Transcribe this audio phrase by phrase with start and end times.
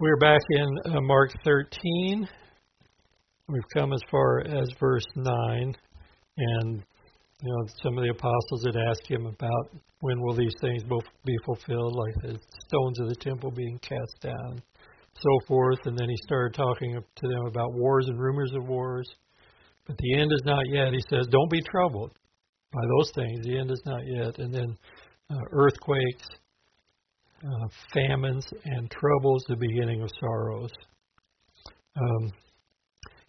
[0.00, 2.28] We're back in uh, Mark 13.
[3.48, 5.76] We've come as far as verse 9,
[6.36, 6.84] and
[7.40, 9.70] you know some of the apostles had asked him about
[10.00, 12.36] when will these things both be fulfilled, like the
[12.66, 14.60] stones of the temple being cast down,
[15.14, 15.78] so forth.
[15.84, 19.08] And then he started talking to them about wars and rumors of wars.
[19.86, 20.92] But the end is not yet.
[20.92, 22.10] He says, "Don't be troubled
[22.72, 23.46] by those things.
[23.46, 24.76] The end is not yet." And then
[25.30, 26.26] uh, earthquakes
[27.44, 30.70] uh, famines and troubles, the beginning of sorrows.
[31.96, 32.32] Um,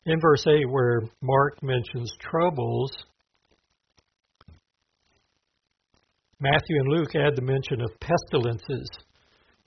[0.06, 2.92] in verse 8, where Mark mentions troubles,
[6.40, 8.88] Matthew and Luke add the mention of pestilences.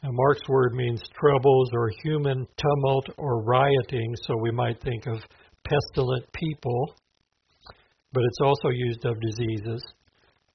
[0.02, 5.18] Now, Mark's word means troubles or human tumult or rioting, so we might think of
[5.64, 6.94] pestilent people,
[8.12, 9.82] but it's also used of diseases.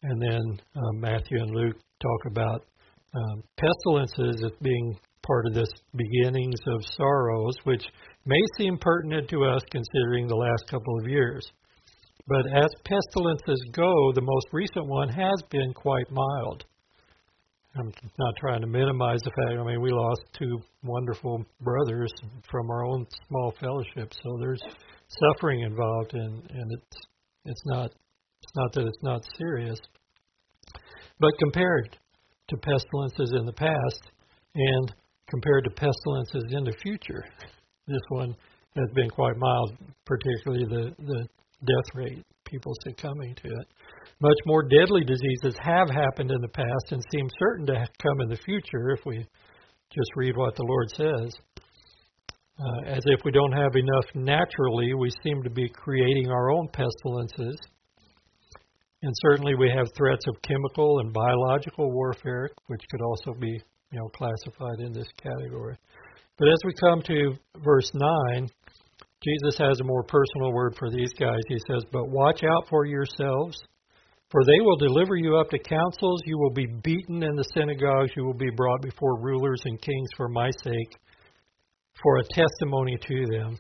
[0.04, 2.66] And then uh, Matthew and Luke talk about
[3.14, 7.84] um, pestilences as being part of this beginnings of sorrows, which
[8.26, 11.46] may seem pertinent to us considering the last couple of years.
[12.28, 16.66] But as pestilences go, the most recent one has been quite mild.
[17.76, 19.60] I'm not trying to minimize the fact.
[19.60, 22.12] I mean, we lost two wonderful brothers
[22.50, 24.62] from our own small fellowship, so there's
[25.08, 27.08] suffering involved, and and it's
[27.46, 29.80] it's not it's not that it's not serious,
[31.20, 31.98] but compared
[32.50, 34.02] to pestilences in the past
[34.56, 34.94] and
[35.30, 37.24] compared to pestilences in the future.
[37.88, 38.36] This one
[38.76, 41.28] has been quite mild, particularly the, the
[41.66, 43.68] death rate, people succumbing to it.
[44.22, 48.30] Much more deadly diseases have happened in the past and seem certain to come in
[48.30, 49.26] the future if we
[49.94, 51.34] just read what the Lord says.
[52.60, 56.68] Uh, as if we don't have enough naturally, we seem to be creating our own
[56.68, 57.58] pestilences
[59.04, 64.00] and certainly we have threats of chemical and biological warfare, which could also be you
[64.00, 65.78] know, classified in this category.
[66.38, 67.34] But as we come to
[67.64, 68.50] verse 9,
[69.24, 71.42] Jesus has a more personal word for these guys.
[71.48, 73.58] He says, But watch out for yourselves,
[74.32, 76.22] for they will deliver you up to councils.
[76.26, 78.12] You will be beaten in the synagogues.
[78.16, 80.98] You will be brought before rulers and kings for my sake,
[82.02, 83.58] for a testimony to them.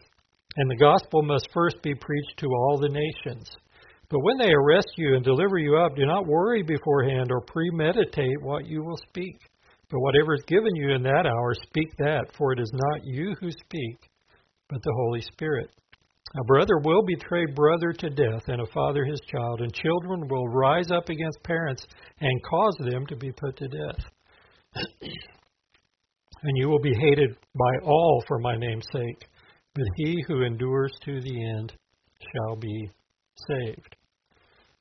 [0.55, 3.49] And the gospel must first be preached to all the nations.
[4.09, 8.41] But when they arrest you and deliver you up, do not worry beforehand or premeditate
[8.41, 9.37] what you will speak.
[9.89, 13.35] But whatever is given you in that hour, speak that, for it is not you
[13.39, 14.09] who speak,
[14.69, 15.69] but the Holy Spirit.
[16.39, 20.47] A brother will betray brother to death, and a father his child, and children will
[20.47, 21.85] rise up against parents
[22.19, 24.05] and cause them to be put to death.
[26.43, 29.27] and you will be hated by all for my name's sake,
[29.75, 31.73] but he who endures to the end
[32.19, 32.89] shall be
[33.47, 33.95] saved.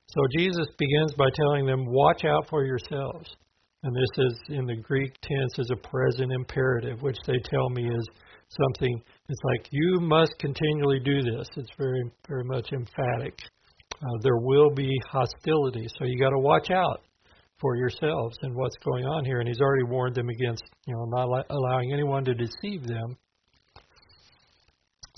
[0.09, 3.31] So Jesus begins by telling them, Watch out for yourselves.
[3.85, 7.89] And this is in the Greek tense as a present imperative, which they tell me
[7.89, 8.09] is
[8.49, 11.49] something, it's like, you must continually do this.
[11.57, 13.39] It's very, very much emphatic.
[13.95, 17.03] Uh, there will be hostility, so you got to watch out
[17.61, 19.41] for yourselves and what's going on here.
[19.41, 23.17] And he's already warned them against, you know, not allowing anyone to deceive them.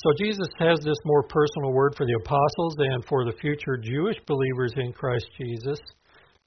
[0.05, 4.19] So Jesus has this more personal word for the apostles and for the future Jewish
[4.27, 5.79] believers in Christ Jesus.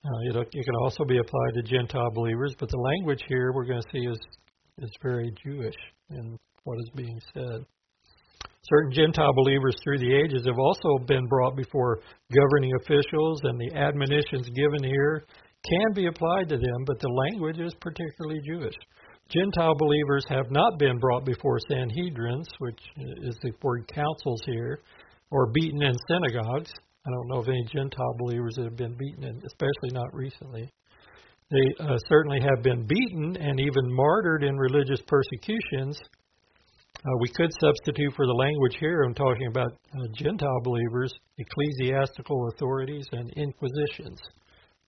[0.06, 3.66] Uh, it, it can also be applied to Gentile believers, but the language here we're
[3.66, 4.20] going to see is
[4.80, 5.74] is very Jewish
[6.12, 7.66] in what is being said.
[8.62, 12.02] Certain Gentile believers through the ages have also been brought before
[12.32, 15.24] governing officials, and the admonitions given here
[15.66, 18.76] can be applied to them, but the language is particularly Jewish.
[19.30, 22.80] Gentile believers have not been brought before Sanhedrins, which
[23.24, 24.80] is the word councils here,
[25.32, 26.72] or beaten in synagogues.
[27.06, 30.72] I don't know of any Gentile believers that have been beaten, in, especially not recently.
[31.50, 36.00] They uh, certainly have been beaten and even martyred in religious persecutions.
[36.98, 42.50] Uh, we could substitute for the language here, I'm talking about uh, Gentile believers, ecclesiastical
[42.54, 44.20] authorities, and inquisitions.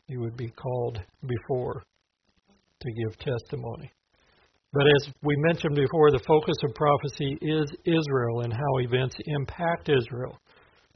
[0.08, 1.84] You would be called before
[2.82, 3.92] to give testimony.
[4.72, 9.90] But as we mentioned before, the focus of prophecy is Israel and how events impact
[9.90, 10.40] Israel.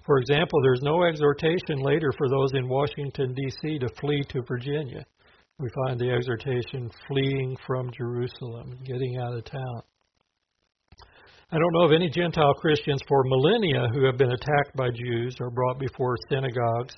[0.05, 3.79] For example, there's no exhortation later for those in Washington, D.C.
[3.79, 5.05] to flee to Virginia.
[5.59, 9.81] We find the exhortation fleeing from Jerusalem, getting out of town.
[11.51, 15.35] I don't know of any Gentile Christians for millennia who have been attacked by Jews
[15.39, 16.95] or brought before synagogues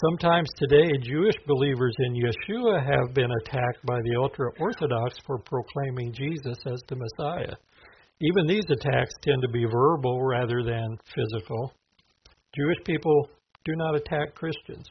[0.00, 6.12] Sometimes today, Jewish believers in Yeshua have been attacked by the ultra Orthodox for proclaiming
[6.12, 7.54] Jesus as the Messiah.
[8.20, 11.72] Even these attacks tend to be verbal rather than physical.
[12.56, 13.28] Jewish people
[13.64, 14.84] do not attack Christians,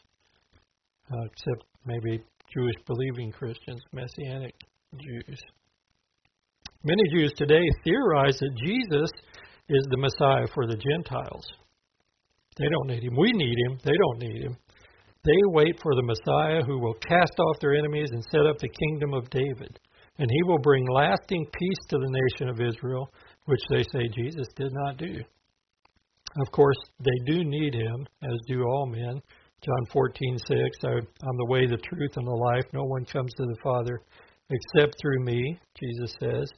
[1.11, 2.23] uh, except maybe
[2.56, 4.56] Jewish believing Christians, Messianic
[5.01, 5.39] Jews.
[6.85, 9.09] Many Jews today theorize that Jesus
[9.67, 11.45] is the Messiah for the Gentiles.
[12.57, 13.17] They don't need him.
[13.17, 13.79] We need him.
[13.83, 14.57] They don't need him.
[15.25, 18.69] They wait for the Messiah who will cast off their enemies and set up the
[18.69, 19.79] kingdom of David.
[20.19, 23.09] And he will bring lasting peace to the nation of Israel,
[23.45, 25.15] which they say Jesus did not do.
[26.45, 29.21] Of course, they do need him, as do all men.
[29.61, 30.39] John 14:6,
[30.83, 32.65] I'm the way, the truth, and the life.
[32.73, 34.01] No one comes to the Father
[34.49, 36.49] except through me, Jesus says.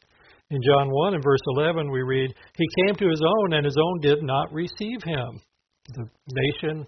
[0.50, 3.77] In John 1 and verse 11, we read, He came to His own, and His
[3.77, 5.39] own did not receive Him.
[5.94, 6.88] The nation,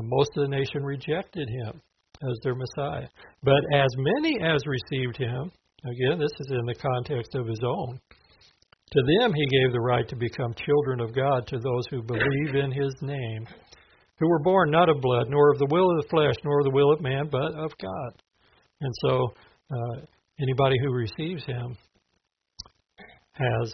[0.00, 1.80] most of the nation rejected Him
[2.22, 3.08] as their Messiah.
[3.42, 5.50] But as many as received Him,
[5.84, 8.00] again, this is in the context of His own,
[8.92, 12.54] to them He gave the right to become children of God to those who believe
[12.54, 13.46] in His name,
[14.18, 16.64] who were born not of blood, nor of the will of the flesh, nor of
[16.64, 18.22] the will of man, but of God.
[18.80, 19.34] And so,
[19.70, 20.00] uh,
[20.40, 21.76] anybody who receives Him
[23.32, 23.72] has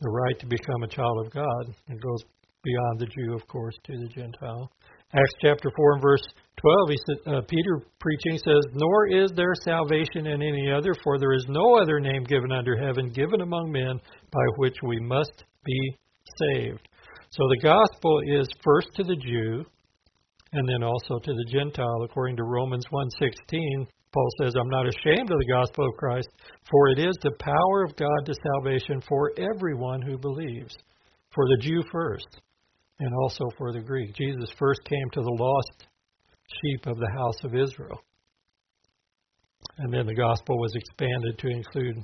[0.00, 1.74] the right to become a child of God.
[1.88, 2.20] It goes
[2.62, 4.70] beyond the Jew, of course, to the Gentile.
[5.16, 6.22] Acts chapter 4 and verse
[6.60, 11.18] 12, he said, uh, Peter preaching says, Nor is there salvation in any other, for
[11.18, 14.00] there is no other name given under heaven given among men
[14.32, 15.96] by which we must be
[16.38, 16.88] saved.
[17.30, 19.64] So the gospel is first to the Jew
[20.52, 23.86] and then also to the Gentile, according to Romans 1:16.
[24.12, 26.28] Paul says, I'm not ashamed of the gospel of Christ,
[26.70, 30.74] for it is the power of God to salvation for everyone who believes,
[31.34, 32.40] for the Jew first,
[33.00, 34.14] and also for the Greek.
[34.14, 35.88] Jesus first came to the lost
[36.62, 38.00] sheep of the house of Israel.
[39.78, 41.96] And then the gospel was expanded to include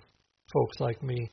[0.52, 1.30] folks like me.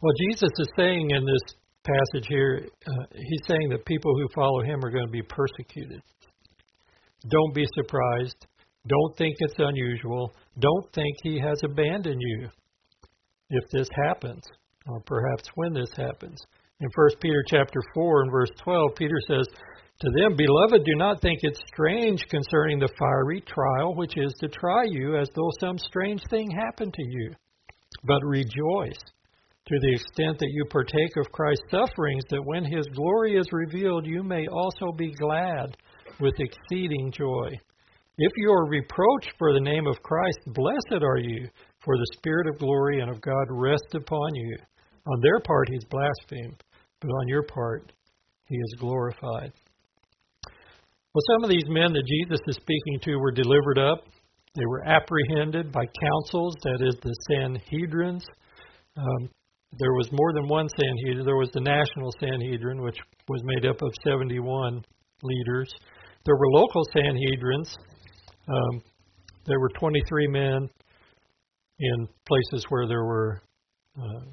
[0.00, 4.62] What Jesus is saying in this passage here, uh, he's saying that people who follow
[4.62, 6.02] him are going to be persecuted.
[7.28, 8.46] Don't be surprised.
[8.86, 10.32] Don't think it's unusual.
[10.58, 12.48] Don't think he has abandoned you
[13.50, 14.42] if this happens,
[14.86, 16.40] or perhaps when this happens.
[16.80, 19.46] In 1 Peter chapter 4 and verse 12, Peter says,
[20.00, 24.48] To them, beloved, do not think it strange concerning the fiery trial which is to
[24.48, 27.32] try you as though some strange thing happened to you.
[28.04, 29.00] But rejoice
[29.68, 34.06] to the extent that you partake of Christ's sufferings, that when his glory is revealed,
[34.06, 35.74] you may also be glad
[36.20, 37.48] with exceeding joy.
[38.18, 41.48] If you are reproached for the name of Christ, blessed are you,
[41.82, 44.56] for the Spirit of glory and of God rests upon you.
[45.06, 46.62] On their part, he's blasphemed,
[47.00, 47.92] but on your part,
[48.46, 49.52] he is glorified.
[51.14, 54.04] Well, some of these men that Jesus is speaking to were delivered up.
[54.54, 58.22] They were apprehended by councils, that is, the Sanhedrins.
[58.96, 59.30] Um,
[59.78, 61.24] there was more than one Sanhedrin.
[61.24, 62.98] There was the National Sanhedrin, which
[63.28, 64.84] was made up of 71
[65.22, 65.72] leaders.
[66.24, 67.76] There were local Sanhedrins.
[68.48, 68.82] Um,
[69.46, 70.68] there were 23 men
[71.78, 73.42] in places where there were
[73.98, 74.24] uh,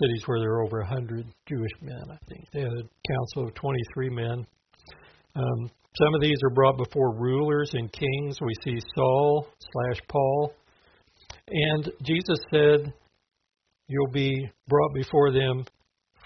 [0.00, 2.46] cities where there were over 100 Jewish men, I think.
[2.52, 4.46] They had a council of 23 men.
[5.36, 8.38] Um, some of these are brought before rulers and kings.
[8.40, 10.52] We see Saul slash Paul.
[11.48, 12.92] And Jesus said,
[13.88, 15.64] You'll be brought before them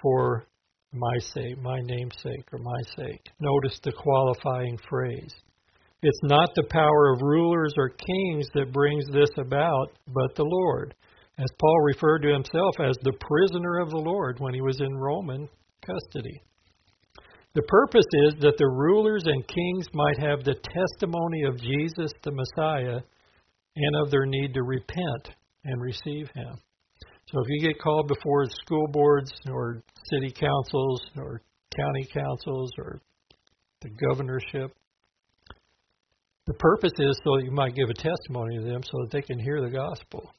[0.03, 0.45] for
[0.93, 3.31] my sake, my name's sake, or my sake.
[3.41, 5.35] Notice the qualifying phrase.
[6.03, 10.95] It's not the power of rulers or kings that brings this about, but the Lord.
[11.39, 14.97] As Paul referred to himself as the prisoner of the Lord when he was in
[14.97, 15.49] Roman
[15.85, 16.41] custody.
[17.55, 22.33] The purpose is that the rulers and kings might have the testimony of Jesus the
[22.33, 23.01] Messiah
[23.77, 25.29] and of their need to repent
[25.65, 26.59] and receive him.
[27.27, 31.43] So if you get called before school boards or city councils or
[31.77, 33.01] county councils or
[33.83, 34.77] the governorship,
[36.47, 39.23] the purpose is so that you might give a testimony to them so that they
[39.23, 40.31] can hear the gospel.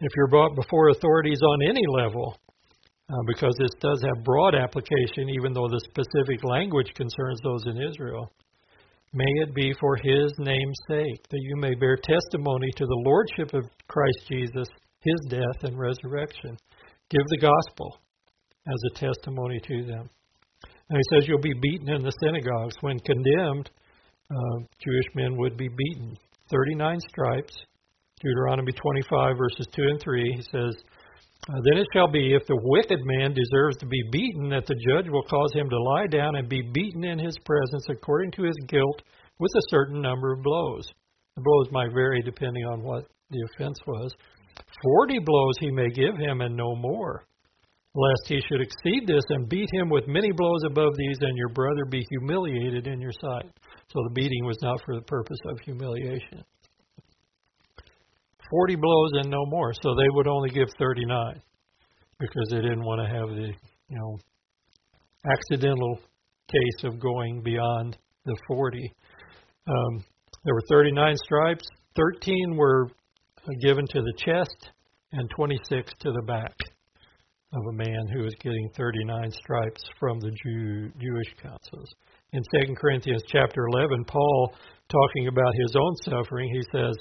[0.00, 2.38] If you're brought before authorities on any level,
[3.10, 7.82] uh, because this does have broad application, even though the specific language concerns those in
[7.82, 8.30] Israel,
[9.12, 13.54] may it be for his name's sake, that you may bear testimony to the lordship
[13.54, 14.68] of Christ Jesus,
[15.00, 16.56] his death and resurrection.
[17.10, 17.98] Give the gospel
[18.68, 20.10] as a testimony to them.
[20.90, 22.74] And he says you'll be beaten in the synagogues.
[22.82, 23.70] When condemned,
[24.30, 26.16] uh, Jewish men would be beaten.
[26.50, 27.54] 39 stripes.
[28.22, 30.74] Deuteronomy 25, verses 2 and 3, he says,
[31.48, 34.80] uh, Then it shall be, if the wicked man deserves to be beaten, that the
[34.88, 38.42] judge will cause him to lie down and be beaten in his presence according to
[38.42, 39.02] his guilt
[39.38, 40.88] with a certain number of blows.
[41.36, 44.12] The blows might vary depending on what the offense was.
[44.82, 47.24] Forty blows he may give him, and no more
[47.98, 51.48] lest he should exceed this and beat him with many blows above these, and your
[51.48, 53.50] brother be humiliated in your sight.
[53.88, 56.44] So the beating was not for the purpose of humiliation.
[58.50, 59.72] 40 blows and no more.
[59.82, 61.40] So they would only give 39
[62.18, 63.52] because they didn't want to have the,
[63.88, 64.18] you know,
[65.30, 65.98] accidental
[66.50, 68.92] case of going beyond the 40.
[69.66, 70.04] Um,
[70.44, 71.64] there were 39 stripes.
[71.96, 72.88] 13 were
[73.62, 74.70] given to the chest
[75.12, 76.54] and 26 to the back
[77.52, 81.88] of a man who was getting 39 stripes from the Jew, Jewish councils.
[82.32, 84.52] In 2 Corinthians chapter 11, Paul,
[84.90, 86.94] talking about his own suffering, he says,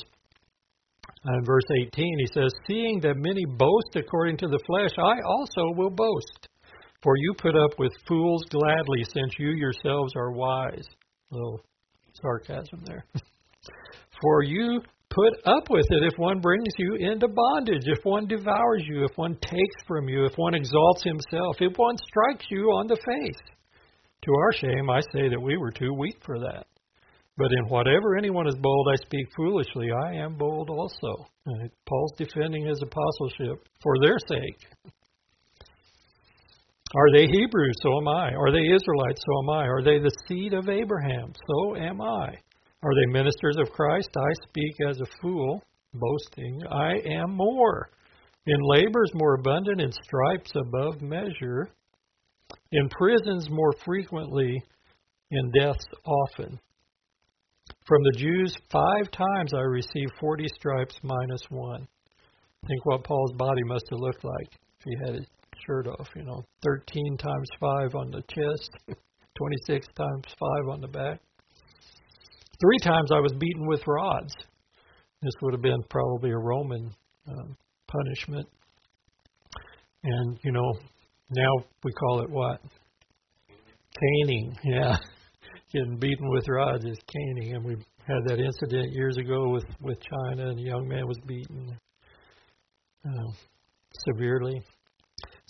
[1.25, 5.21] Uh, in verse 18, he says, Seeing that many boast according to the flesh, I
[5.25, 6.47] also will boast.
[7.03, 10.87] For you put up with fools gladly, since you yourselves are wise.
[11.31, 11.61] A little
[12.21, 13.05] sarcasm there.
[14.21, 18.83] For you put up with it if one brings you into bondage, if one devours
[18.87, 22.87] you, if one takes from you, if one exalts himself, if one strikes you on
[22.87, 23.39] the face.
[24.23, 26.65] To our shame, I say that we were too weak for that.
[27.37, 29.89] But in whatever anyone is bold, I speak foolishly.
[29.91, 31.27] I am bold also.
[31.45, 34.91] And Paul's defending his apostleship for their sake.
[36.95, 37.75] Are they Hebrews?
[37.83, 38.33] So am I.
[38.33, 39.21] Are they Israelites?
[39.23, 39.67] So am I.
[39.67, 41.33] Are they the seed of Abraham?
[41.47, 42.29] So am I.
[42.81, 44.09] Are they ministers of Christ?
[44.15, 45.61] I speak as a fool,
[45.93, 46.61] boasting.
[46.71, 47.89] I am more.
[48.45, 51.69] In labors more abundant, in stripes above measure,
[52.71, 54.63] in prisons more frequently,
[55.31, 56.57] in deaths often.
[57.87, 61.87] From the Jews, five times I received 40 stripes minus one.
[62.67, 65.25] Think what Paul's body must have looked like if he had his
[65.65, 66.43] shirt off, you know.
[66.63, 68.71] 13 times 5 on the chest,
[69.37, 71.21] 26 times 5 on the back.
[72.59, 74.33] Three times I was beaten with rods.
[75.21, 76.93] This would have been probably a Roman
[77.29, 77.55] um,
[77.87, 78.47] punishment.
[80.03, 80.73] And, you know,
[81.31, 82.59] now we call it what?
[83.97, 84.97] Caning, yeah.
[85.73, 87.55] Getting beaten with rods is caning.
[87.55, 87.75] And we
[88.07, 91.77] had that incident years ago with, with China, and a young man was beaten
[93.05, 93.31] uh,
[94.05, 94.61] severely.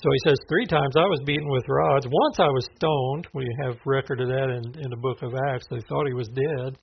[0.02, 2.06] So he says, Three times I was beaten with rods.
[2.06, 3.28] Once I was stoned.
[3.34, 5.66] We have record of that in, in the book of Acts.
[5.70, 6.78] They thought he was dead.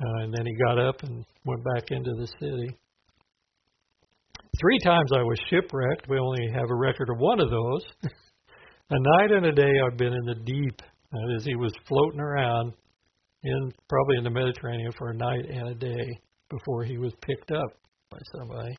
[0.00, 2.76] Uh, and then he got up and went back into the city.
[4.60, 6.08] Three times I was shipwrecked.
[6.08, 7.84] We only have a record of one of those.
[8.90, 10.80] a night and a day I've been in the deep.
[11.14, 12.74] That is, he was floating around
[13.44, 16.06] in probably in the Mediterranean for a night and a day
[16.50, 17.70] before he was picked up
[18.10, 18.76] by somebody.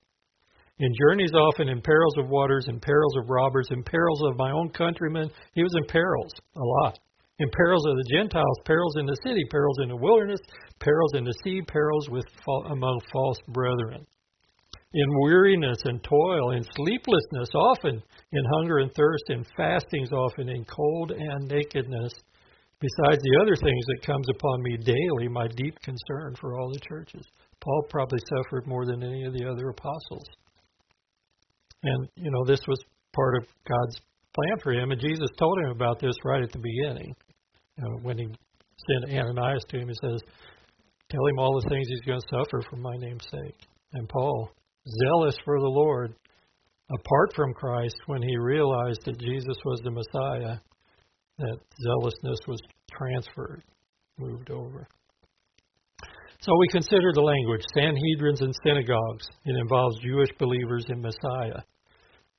[0.79, 4.51] In journeys often, in perils of waters, in perils of robbers, in perils of my
[4.51, 6.99] own countrymen, he was in perils a lot.
[7.39, 10.39] In perils of the Gentiles, perils in the city, perils in the wilderness,
[10.79, 12.25] perils in the sea, perils with
[12.69, 14.05] among false brethren.
[14.95, 20.63] In weariness and toil, in sleeplessness, often in hunger and thirst, in fastings, often in
[20.63, 22.13] cold and nakedness.
[22.79, 26.79] Besides the other things that comes upon me daily, my deep concern for all the
[26.79, 27.25] churches.
[27.59, 30.25] Paul probably suffered more than any of the other apostles.
[31.83, 32.79] And, you know, this was
[33.13, 33.99] part of God's
[34.33, 37.13] plan for him, and Jesus told him about this right at the beginning.
[37.77, 40.21] You know, when he sent Ananias to him, he says,
[41.09, 43.67] Tell him all the things he's going to suffer for my name's sake.
[43.93, 44.51] And Paul,
[44.87, 46.15] zealous for the Lord,
[46.91, 50.57] apart from Christ, when he realized that Jesus was the Messiah,
[51.39, 52.59] that zealousness was
[52.91, 53.63] transferred,
[54.17, 54.87] moved over.
[56.41, 59.25] So we consider the language Sanhedrins and synagogues.
[59.45, 61.61] It involves Jewish believers in Messiah.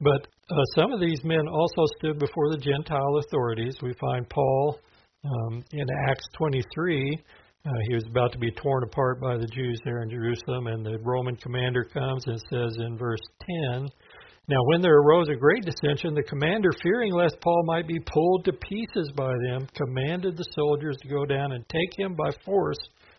[0.00, 3.76] But uh, some of these men also stood before the Gentile authorities.
[3.82, 4.78] We find Paul
[5.24, 7.18] um, in Acts 23
[7.66, 10.86] uh, he was about to be torn apart by the Jews there in Jerusalem, and
[10.86, 13.20] the Roman commander comes and says in verse
[13.72, 13.88] 10
[14.48, 18.44] Now, when there arose a great dissension, the commander, fearing lest Paul might be pulled
[18.44, 22.78] to pieces by them, commanded the soldiers to go down and take him by force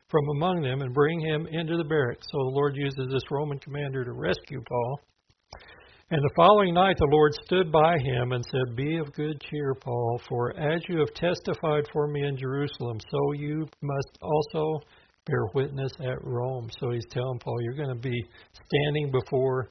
[0.10, 2.28] from among them and bring him into the barracks.
[2.32, 5.02] So the Lord uses this Roman commander to rescue Paul.
[6.10, 9.76] And the following night the Lord stood by him and said, Be of good cheer,
[9.76, 14.80] Paul, for as you have testified for me in Jerusalem, so you must also
[15.26, 16.70] bear witness at Rome.
[16.80, 18.24] So he's telling Paul, You're going to be
[18.54, 19.70] standing before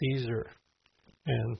[0.00, 0.44] Caesar,
[1.24, 1.56] and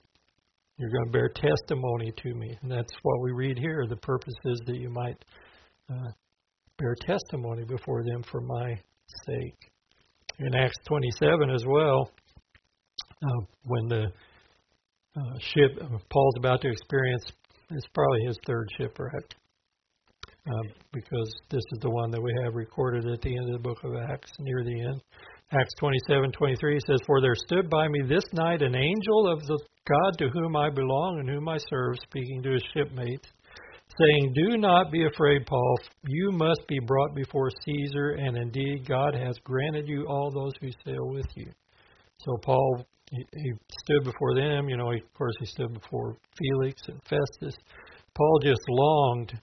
[0.77, 2.55] you're going to bear testimony to me.
[2.61, 3.87] And that's what we read here.
[3.89, 5.25] The purpose is that you might
[5.91, 6.11] uh,
[6.77, 8.79] bear testimony before them for my
[9.25, 9.57] sake.
[10.37, 12.11] In Acts 27 as well,
[13.23, 14.05] uh, when the
[15.15, 17.23] uh, ship uh, Paul's about to experience,
[17.69, 19.23] it's probably his third shipwreck,
[20.47, 23.67] uh, because this is the one that we have recorded at the end of the
[23.67, 25.01] book of Acts, near the end.
[25.51, 30.17] Acts 27:23 says, "For there stood by me this night an angel of the God
[30.17, 33.31] to whom I belong and whom I serve, speaking to his shipmates."
[33.99, 35.79] saying, Do not be afraid, Paul.
[36.07, 40.69] You must be brought before Caesar, and indeed God has granted you all those who
[40.83, 41.51] sail with you.
[42.19, 43.51] So Paul, he, he
[43.83, 44.69] stood before them.
[44.69, 47.55] You know, he, of course, he stood before Felix and Festus.
[48.15, 49.39] Paul just longed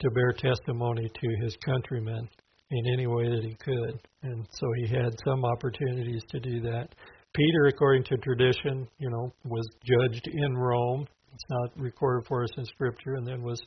[0.00, 2.28] to bear testimony to his countrymen
[2.70, 6.88] in any way that he could, and so he had some opportunities to do that.
[7.34, 11.06] Peter, according to tradition, you know, was judged in Rome.
[11.32, 13.60] It's not recorded for us in Scripture, and then was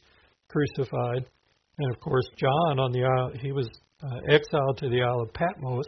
[0.49, 1.25] crucified.
[1.79, 3.69] And of course, John on the isle, he was
[4.03, 5.85] uh, exiled to the Isle of Patmos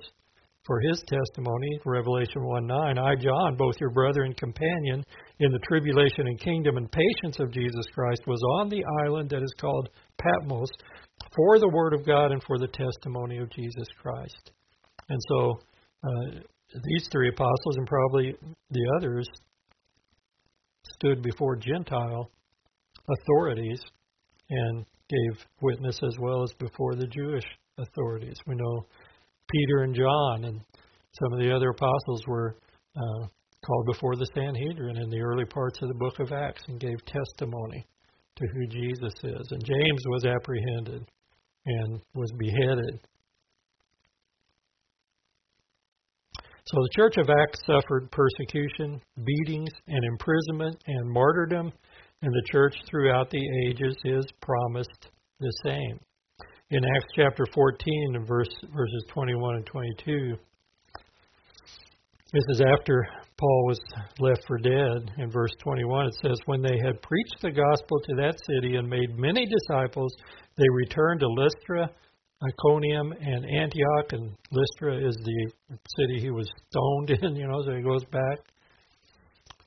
[0.65, 2.97] for his testimony, Revelation 1 9.
[2.97, 5.03] I, John, both your brother and companion
[5.39, 9.43] in the tribulation and kingdom and patience of Jesus Christ, was on the island that
[9.43, 10.69] is called Patmos
[11.35, 14.51] for the word of God and for the testimony of Jesus Christ.
[15.09, 15.59] And so
[16.03, 16.39] uh,
[16.83, 18.35] these three apostles and probably
[18.69, 19.27] the others
[20.95, 22.29] stood before Gentile
[23.09, 23.79] authorities
[24.49, 27.45] and gave witness as well as before the Jewish
[27.77, 28.37] authorities.
[28.45, 28.85] We know
[29.51, 30.61] Peter and John and
[31.19, 32.55] some of the other apostles were
[32.95, 33.27] uh,
[33.65, 36.97] called before the Sanhedrin in the early parts of the book of Acts and gave
[37.05, 37.85] testimony
[38.35, 39.47] to who Jesus is.
[39.51, 41.05] And James was apprehended
[41.65, 42.99] and was beheaded.
[46.65, 51.71] So the Church of Acts suffered persecution, beatings, and imprisonment and martyrdom,
[52.21, 55.99] and the church throughout the ages is promised the same.
[56.71, 60.37] In Acts chapter 14, and verse, verses 21 and 22,
[62.31, 63.07] this is after
[63.39, 63.79] Paul was
[64.19, 65.09] left for dead.
[65.17, 68.87] In verse 21, it says, When they had preached the gospel to that city and
[68.87, 70.15] made many disciples,
[70.57, 71.89] they returned to Lystra,
[72.43, 74.11] Iconium, and Antioch.
[74.11, 75.51] And Lystra is the
[75.97, 78.37] city he was stoned in, you know, so he goes back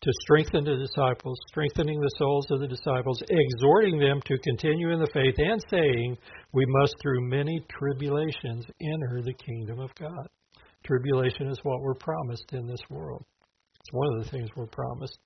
[0.03, 4.99] to strengthen the disciples, strengthening the souls of the disciples, exhorting them to continue in
[4.99, 6.19] the faith, and saying,
[6.53, 10.29] We must through many tribulations enter the kingdom of God.
[10.85, 13.25] Tribulation is what we're promised in this world.
[13.79, 15.19] It's one of the things we're promised.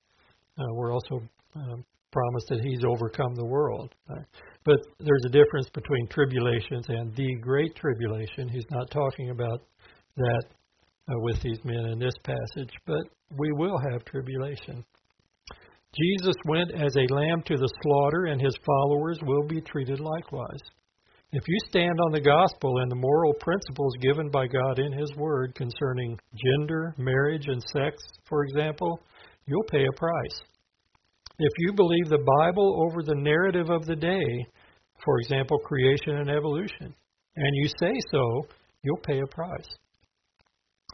[0.59, 1.21] Uh, we're also
[1.55, 3.95] um, promised that He's overcome the world.
[4.09, 4.21] Uh,
[4.63, 8.47] but there's a difference between tribulations and the great tribulation.
[8.47, 9.63] He's not talking about
[10.17, 10.43] that
[11.09, 13.03] Uh, with these men in this passage, but
[13.37, 14.83] we will have tribulation.
[15.95, 20.59] Jesus went as a lamb to the slaughter, and his followers will be treated likewise.
[21.31, 25.13] If you stand on the gospel and the moral principles given by God in His
[25.17, 27.97] Word concerning gender, marriage, and sex,
[28.29, 29.01] for example,
[29.45, 30.39] you'll pay a price.
[31.37, 34.45] If you believe the Bible over the narrative of the day,
[35.03, 36.95] for example, creation and evolution,
[37.35, 38.45] and you say so,
[38.83, 39.67] you'll pay a price.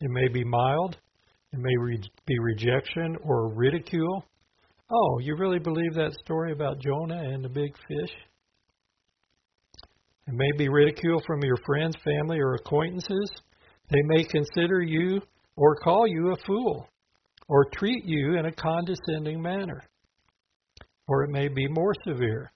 [0.01, 0.97] It may be mild,
[1.53, 4.25] it may re- be rejection or ridicule.
[4.91, 8.15] Oh, you really believe that story about Jonah and the big fish?
[10.27, 13.29] It may be ridicule from your friends, family, or acquaintances.
[13.89, 15.21] They may consider you
[15.56, 16.88] or call you a fool
[17.47, 19.84] or treat you in a condescending manner.
[21.08, 22.51] Or it may be more severe.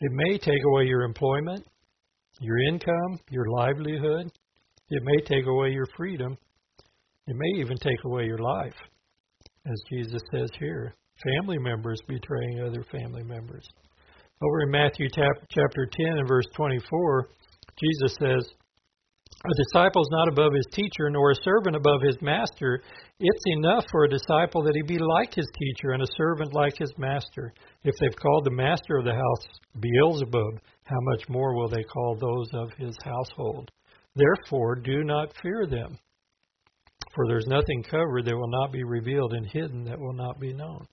[0.00, 1.66] It may take away your employment,
[2.40, 4.30] your income, your livelihood.
[4.88, 6.36] It may take away your freedom.
[7.26, 8.76] It may even take away your life,
[9.66, 10.94] as Jesus says here.
[11.40, 13.66] Family members betraying other family members.
[14.40, 17.28] Over in Matthew chapter 10 and verse 24,
[17.80, 18.46] Jesus says,
[19.44, 22.80] A disciple is not above his teacher, nor a servant above his master.
[23.18, 26.76] It's enough for a disciple that he be like his teacher, and a servant like
[26.78, 27.52] his master.
[27.82, 32.14] If they've called the master of the house Beelzebub, how much more will they call
[32.14, 33.72] those of his household?
[34.16, 35.98] Therefore, do not fear them.
[37.14, 40.52] For there's nothing covered that will not be revealed, and hidden that will not be
[40.52, 40.86] known.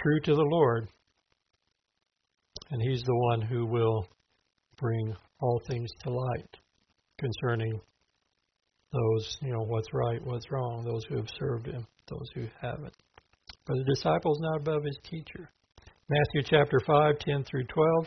[0.00, 0.88] True to the Lord,
[2.70, 4.06] and He's the one who will
[4.78, 6.56] bring all things to light
[7.18, 7.80] concerning
[8.92, 12.94] those, you know, what's right, what's wrong, those who have served Him, those who haven't.
[13.66, 15.48] But the disciple is not above his teacher.
[16.08, 18.06] Matthew chapter 5, 10 through 12,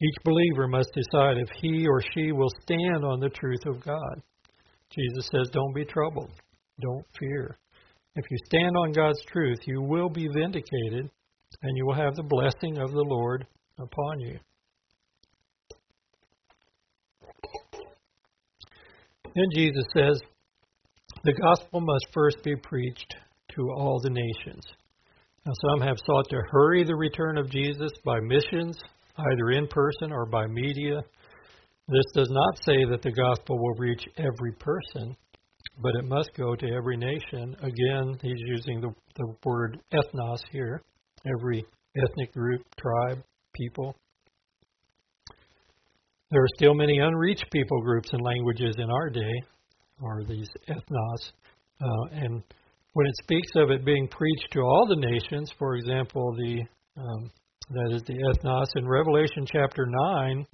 [0.00, 4.22] Each believer must decide if he or she will stand on the truth of God.
[4.90, 6.30] Jesus says, Don't be troubled,
[6.80, 7.58] don't fear.
[8.14, 11.10] If you stand on God's truth, you will be vindicated,
[11.62, 13.46] and you will have the blessing of the Lord
[13.78, 14.38] upon you.
[19.34, 20.20] Then Jesus says,
[21.24, 23.14] the gospel must first be preached
[23.56, 24.64] to all the nations.
[25.44, 28.78] Now, some have sought to hurry the return of Jesus by missions,
[29.18, 31.00] either in person or by media.
[31.88, 35.16] This does not say that the gospel will reach every person,
[35.80, 37.56] but it must go to every nation.
[37.62, 40.82] Again, he's using the, the word ethnos here,
[41.26, 41.64] every
[41.96, 43.22] ethnic group, tribe,
[43.54, 43.96] people.
[46.30, 49.42] There are still many unreached people groups and languages in our day,
[50.02, 51.32] or these ethnos.
[51.80, 52.42] Uh, and
[52.92, 56.62] when it speaks of it being preached to all the nations, for example, the
[57.00, 57.30] um,
[57.70, 60.46] that is the ethnos in Revelation chapter nine,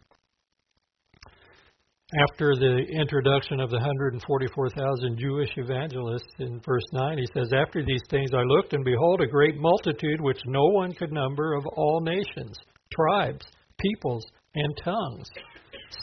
[2.31, 8.03] after the introduction of the 144,000 Jewish evangelists in verse 9, he says, After these
[8.11, 12.01] things I looked, and behold, a great multitude which no one could number of all
[12.03, 12.57] nations,
[12.93, 13.47] tribes,
[13.79, 14.25] peoples,
[14.55, 15.27] and tongues,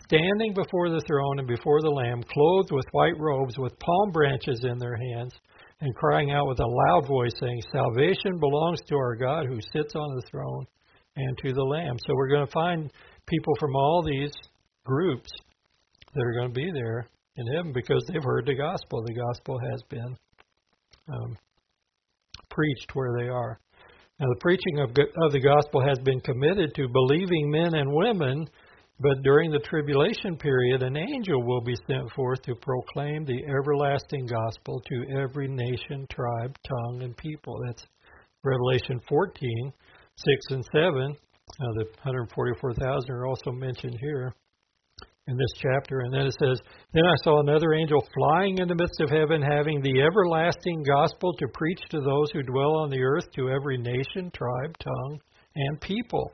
[0.06, 4.64] standing before the throne and before the Lamb, clothed with white robes, with palm branches
[4.64, 5.34] in their hands,
[5.80, 9.96] and crying out with a loud voice, saying, Salvation belongs to our God who sits
[9.96, 10.66] on the throne
[11.16, 11.98] and to the Lamb.
[12.06, 12.92] So we're going to find
[13.28, 14.32] people from all these
[14.86, 15.32] groups
[16.14, 19.04] that are going to be there in heaven because they've heard the gospel.
[19.06, 20.18] The gospel has been
[21.08, 21.38] um,
[22.50, 23.60] preached where they are.
[24.20, 28.48] Now, the preaching of, of the gospel has been committed to believing men and women,
[29.00, 34.28] but during the tribulation period, an angel will be sent forth to proclaim the everlasting
[34.28, 37.58] gospel to every nation, tribe, tongue, and people.
[37.66, 37.84] That's
[38.44, 39.74] Revelation 14,
[40.26, 41.16] 6 and 7.
[41.60, 44.34] Now, the 144,000 are also mentioned here
[45.28, 46.02] in this chapter.
[46.02, 46.60] And then it says,
[46.94, 51.34] Then I saw another angel flying in the midst of heaven, having the everlasting gospel
[51.34, 55.20] to preach to those who dwell on the earth, to every nation, tribe, tongue,
[55.56, 56.32] and people,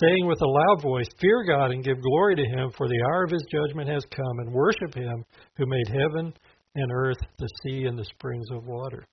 [0.00, 3.24] saying with a loud voice, Fear God and give glory to him, for the hour
[3.24, 5.24] of his judgment has come, and worship him
[5.56, 6.32] who made heaven
[6.74, 9.04] and earth, the sea, and the springs of water.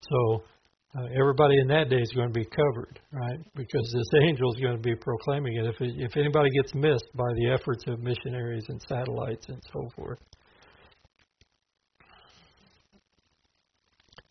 [0.00, 0.42] So
[0.96, 3.38] uh, everybody in that day is going to be covered, right?
[3.56, 5.66] Because this angel is going to be proclaiming it.
[5.66, 9.88] If it, if anybody gets missed by the efforts of missionaries and satellites and so
[9.96, 10.18] forth.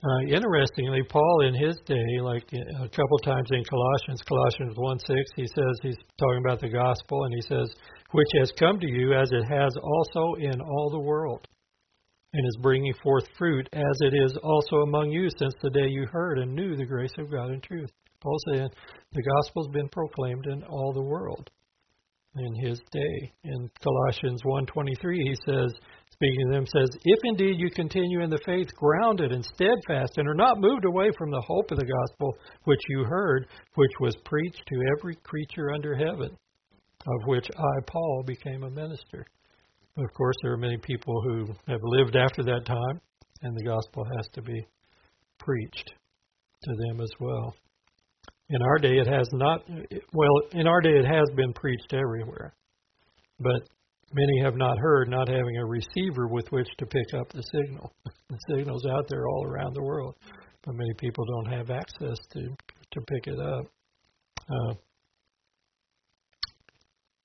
[0.06, 5.10] Uh, interestingly, Paul in his day, like a couple times in Colossians, Colossians 1 6,
[5.38, 7.74] he says he's talking about the gospel, and he says,
[8.12, 11.48] which has come to you as it has also in all the world
[12.34, 16.06] and is bringing forth fruit, as it is also among you since the day you
[16.12, 17.90] heard and knew the grace of God in truth.
[18.22, 18.70] Paul saying
[19.12, 21.50] the gospel's been proclaimed in all the world
[22.36, 23.34] in his day.
[23.44, 25.74] In Colossians 1:23 he says,
[26.12, 30.28] speaking to them, says, If indeed you continue in the faith, grounded and steadfast, and
[30.28, 34.16] are not moved away from the hope of the gospel which you heard, which was
[34.26, 36.30] preached to every creature under heaven,
[37.06, 39.26] of which I, Paul, became a minister.
[39.96, 43.00] Of course, there are many people who have lived after that time,
[43.44, 44.66] and the gospel has to be
[45.38, 45.94] preached
[46.64, 47.56] to them as well.
[48.50, 49.62] In our day, it has not,
[50.14, 52.56] well, in our day, it has been preached everywhere.
[53.40, 53.70] But
[54.14, 57.94] many have not heard, not having a receiver with which to pick up the signal.
[58.30, 60.16] the signal's out there all around the world,
[60.64, 62.42] but many people don't have access to,
[62.92, 63.66] to pick it up.
[64.50, 64.74] Uh,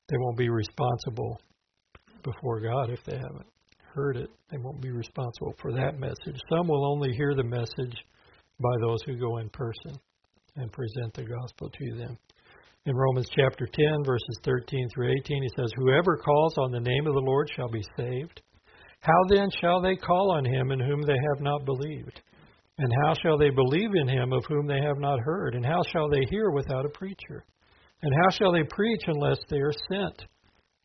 [0.08, 1.40] they won't be responsible
[2.22, 3.46] before God if they haven't
[3.94, 4.30] heard it.
[4.50, 6.40] They won't be responsible for that message.
[6.50, 7.96] Some will only hear the message
[8.60, 9.98] by those who go in person
[10.56, 12.18] and present the gospel to them.
[12.86, 17.06] In Romans chapter 10, verses 13 through 18, he says, Whoever calls on the name
[17.06, 18.40] of the Lord shall be saved.
[19.00, 22.20] How then shall they call on him in whom they have not believed?
[22.78, 25.54] And how shall they believe in him of whom they have not heard?
[25.54, 27.44] And how shall they hear without a preacher?
[28.02, 30.24] And how shall they preach unless they are sent?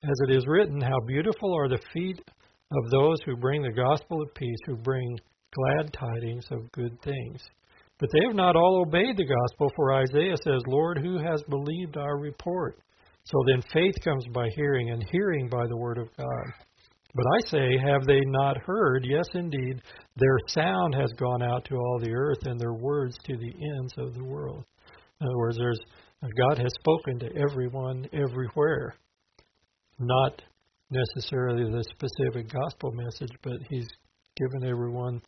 [0.03, 4.21] As it is written, How beautiful are the feet of those who bring the gospel
[4.21, 5.17] of peace, who bring
[5.55, 7.41] glad tidings of good things.
[7.99, 11.95] But they have not all obeyed the gospel, for Isaiah says, Lord, who has believed
[11.95, 12.79] our report?
[13.23, 16.53] So then faith comes by hearing, and hearing by the word of God.
[17.15, 19.05] But I say, have they not heard?
[19.07, 19.81] Yes, indeed,
[20.17, 23.93] their sound has gone out to all the earth, and their words to the ends
[23.97, 24.65] of the world.
[25.21, 25.79] In other words, there's
[26.37, 28.95] God has spoken to everyone everywhere
[30.05, 30.41] not
[30.89, 33.87] necessarily the specific gospel message, but he's
[34.37, 35.21] given everyone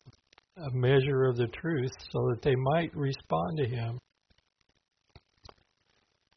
[0.57, 3.99] a measure of the truth so that they might respond to him.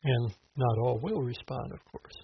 [0.05, 2.15] And not all will respond, of course.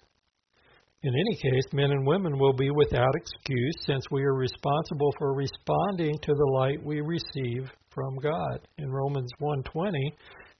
[1.03, 5.35] In any case, men and women will be without excuse since we are responsible for
[5.35, 8.67] responding to the light we receive from God.
[8.79, 9.93] In Romans 1:20,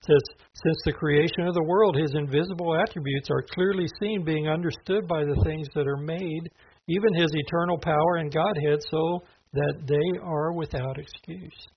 [0.07, 0.23] says,
[0.63, 5.23] Since the creation of the world, his invisible attributes are clearly seen, being understood by
[5.23, 6.49] the things that are made,
[6.87, 9.19] even his eternal power and Godhead, so
[9.53, 11.67] that they are without excuse.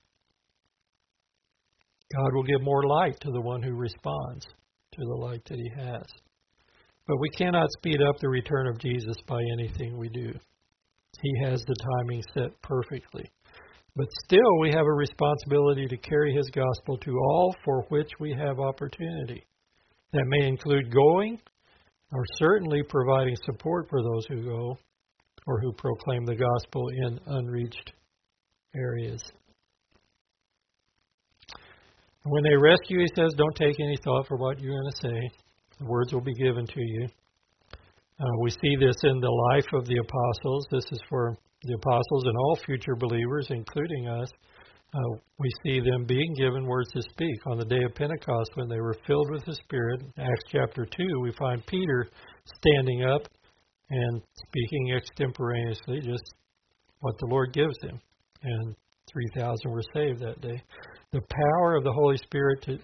[2.15, 5.71] God will give more light to the one who responds to the light that he
[5.77, 6.05] has.
[7.07, 10.33] But we cannot speed up the return of Jesus by anything we do.
[11.23, 13.31] He has the timing set perfectly.
[13.99, 18.33] But still, we have a responsibility to carry His gospel to all for which we
[18.33, 19.45] have opportunity.
[20.13, 21.41] That may include going,
[22.13, 24.79] or certainly providing support for those who go,
[25.49, 27.93] or who proclaim the gospel in unreached
[28.77, 29.21] areas.
[32.23, 32.51] When they
[32.89, 35.31] you, he says, don't take any thought for what you're going to say.
[35.81, 37.09] The words will be given to you.
[38.21, 40.67] Uh, we see this in the life of the apostles.
[40.71, 44.29] This is for the apostles and all future believers, including us.
[44.95, 48.69] Uh, we see them being given words to speak on the day of Pentecost when
[48.69, 50.01] they were filled with the Spirit.
[50.17, 52.09] Acts chapter 2, we find Peter
[52.59, 53.23] standing up
[53.91, 56.35] and speaking extemporaneously, just
[57.01, 58.01] what the Lord gives him.
[58.43, 58.75] And
[59.11, 60.63] 3,000 were saved that day.
[61.13, 62.79] The power of the Holy Spirit to,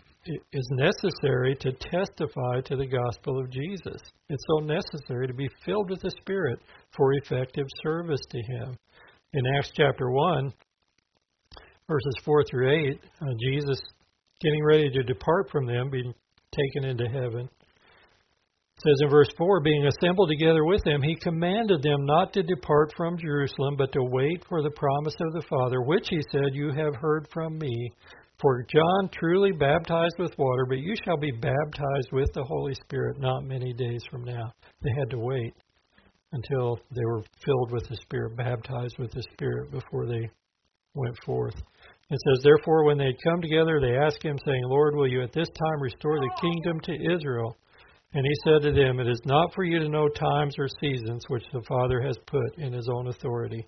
[0.53, 4.01] is necessary to testify to the gospel of Jesus.
[4.29, 6.61] It's so necessary to be filled with the Spirit
[6.97, 8.77] for effective service to Him.
[9.33, 10.53] In Acts chapter 1,
[11.89, 13.81] verses 4 through 8, uh, Jesus
[14.41, 16.15] getting ready to depart from them, being
[16.53, 17.49] taken into heaven.
[18.79, 22.93] Says in verse 4 Being assembled together with them, he commanded them not to depart
[22.97, 26.73] from Jerusalem, but to wait for the promise of the Father, which he said, You
[26.73, 27.93] have heard from me.
[28.41, 33.19] For John truly baptized with water, but you shall be baptized with the Holy Spirit
[33.19, 34.53] not many days from now.
[34.83, 35.55] They had to wait
[36.33, 40.29] until they were filled with the Spirit, baptized with the Spirit before they
[40.95, 41.55] went forth.
[42.11, 45.23] It says, Therefore, when they had come together, they asked him, saying, Lord, will you
[45.23, 47.57] at this time restore the kingdom to Israel?
[48.13, 51.25] And he said to them, It is not for you to know times or seasons
[51.29, 53.67] which the Father has put in his own authority,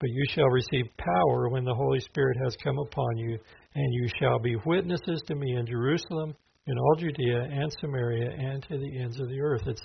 [0.00, 3.38] but you shall receive power when the Holy Spirit has come upon you,
[3.74, 6.34] and you shall be witnesses to me in Jerusalem,
[6.66, 9.62] in all Judea and Samaria, and to the ends of the earth.
[9.66, 9.82] It's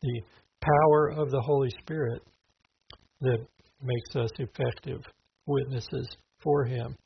[0.00, 0.22] the
[0.60, 2.22] power of the Holy Spirit
[3.20, 3.46] that
[3.82, 5.00] makes us effective
[5.46, 6.08] witnesses
[6.42, 6.96] for Him.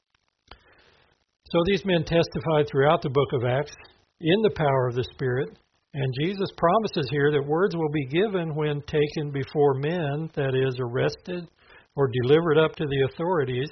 [1.51, 3.75] So these men testified throughout the book of Acts
[4.21, 5.51] in the power of the Spirit,
[5.93, 10.77] and Jesus promises here that words will be given when taken before men, that is,
[10.81, 11.49] arrested
[11.97, 13.71] or delivered up to the authorities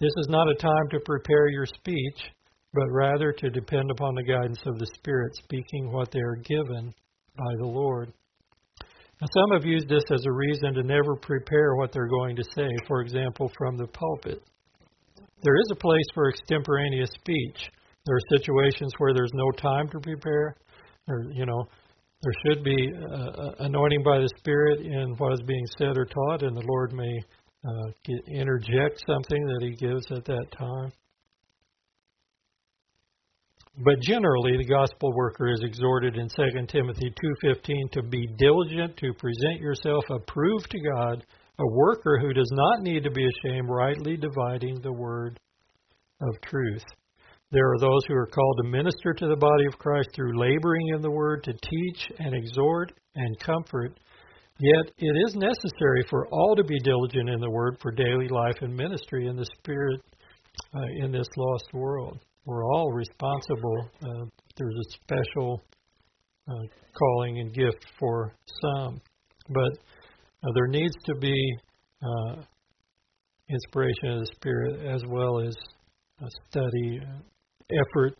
[0.00, 2.30] this is not a time to prepare your speech,
[2.72, 6.94] but rather to depend upon the guidance of the Spirit, speaking what they are given
[7.36, 8.12] by the Lord.
[9.20, 12.44] Now, some have used this as a reason to never prepare what they're going to
[12.54, 14.40] say, for example, from the pulpit.
[15.42, 17.68] There is a place for extemporaneous speech.
[18.06, 20.54] There are situations where there's no time to prepare,
[21.32, 21.64] you know,
[22.22, 26.04] there should be uh, uh anointing by the Spirit in what is being said or
[26.04, 27.20] taught, and the Lord may
[27.68, 30.92] uh, get, interject something that he gives at that time.
[33.84, 39.12] But generally, the gospel worker is exhorted in 2 Timothy 2:15 to be diligent to
[39.14, 41.24] present yourself approved to God,
[41.60, 45.38] a worker who does not need to be ashamed, rightly dividing the word
[46.20, 46.84] of truth.
[47.50, 50.88] There are those who are called to minister to the body of Christ through laboring
[50.88, 53.98] in the word, to teach and exhort and comfort
[54.60, 58.56] Yet it is necessary for all to be diligent in the word for daily life
[58.60, 60.00] and ministry in the spirit
[60.74, 62.18] uh, in this lost world.
[62.44, 63.88] We're all responsible.
[64.02, 64.24] Uh,
[64.56, 65.62] there's a special
[66.48, 66.66] uh,
[66.98, 69.00] calling and gift for some,
[69.48, 69.78] but
[70.42, 71.52] uh, there needs to be
[72.02, 72.42] uh,
[73.48, 75.54] inspiration of the spirit as well as
[76.50, 77.20] study, uh,
[77.70, 78.16] effort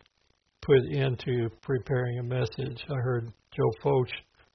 [0.62, 2.85] put into preparing a message.
[2.88, 4.12] I heard Joe Focht,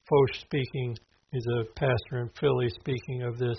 [0.10, 0.96] Focht speaking
[1.34, 3.58] He's a pastor in Philly speaking of this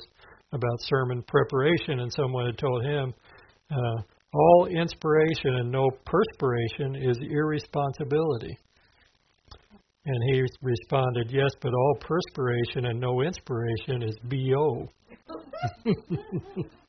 [0.53, 3.13] about sermon preparation, and someone had told him,
[3.69, 8.57] uh, all inspiration and no perspiration is irresponsibility.
[10.07, 14.89] And he responded, Yes, but all perspiration and no inspiration is BO.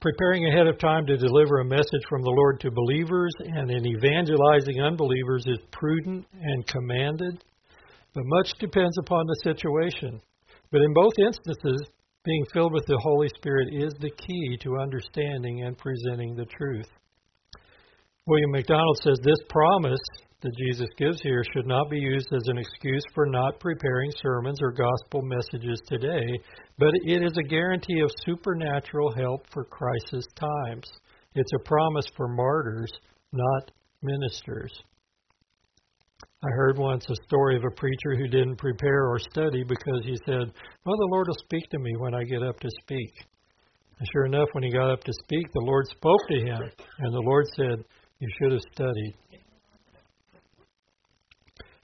[0.00, 3.86] Preparing ahead of time to deliver a message from the Lord to believers and in
[3.86, 7.42] evangelizing unbelievers is prudent and commanded,
[8.14, 10.20] but much depends upon the situation.
[10.70, 11.88] But in both instances,
[12.24, 16.88] being filled with the Holy Spirit is the key to understanding and presenting the truth.
[18.26, 19.98] William MacDonald says this promise
[20.42, 24.58] that Jesus gives here should not be used as an excuse for not preparing sermons
[24.60, 26.26] or gospel messages today,
[26.78, 30.90] but it is a guarantee of supernatural help for crisis times.
[31.34, 32.92] It's a promise for martyrs,
[33.32, 33.70] not
[34.02, 34.72] ministers.
[36.44, 40.16] I heard once a story of a preacher who didn't prepare or study because he
[40.26, 40.52] said,
[40.84, 43.14] Well, the Lord will speak to me when I get up to speak.
[43.98, 46.62] And sure enough, when he got up to speak, the Lord spoke to him,
[46.98, 47.84] and the Lord said,
[48.18, 49.14] You should have studied.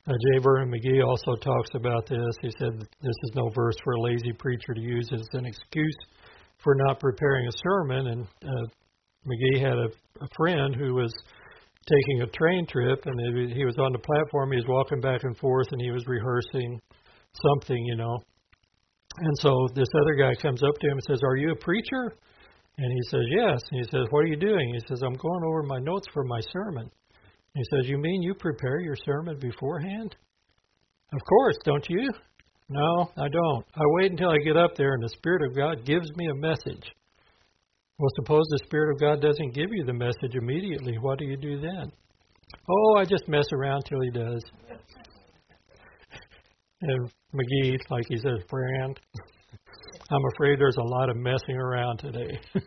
[0.08, 0.38] Uh, J.
[0.42, 2.34] Vernon McGee also talks about this.
[2.40, 5.96] He said this is no verse for a lazy preacher to use as an excuse
[6.62, 8.06] for not preparing a sermon.
[8.06, 8.66] And uh,
[9.26, 9.88] McGee had a,
[10.24, 11.12] a friend who was
[11.86, 14.52] taking a train trip, and he was on the platform.
[14.52, 16.80] He was walking back and forth, and he was rehearsing
[17.42, 18.18] something, you know.
[19.18, 22.16] And so this other guy comes up to him and says, "Are you a preacher?"
[22.78, 25.44] And he says, "Yes." And he says, "What are you doing?" He says, "I'm going
[25.44, 26.90] over my notes for my sermon."
[27.58, 30.14] He says, You mean you prepare your sermon beforehand?
[31.12, 32.08] Of course, don't you?
[32.68, 33.66] No, I don't.
[33.74, 36.34] I wait until I get up there and the Spirit of God gives me a
[36.36, 36.92] message.
[37.98, 40.98] Well, suppose the Spirit of God doesn't give you the message immediately.
[40.98, 41.90] What do you do then?
[42.70, 44.42] Oh, I just mess around till He does.
[46.80, 49.00] And McGee, like he says, Brand,
[50.12, 52.38] I'm afraid there's a lot of messing around today.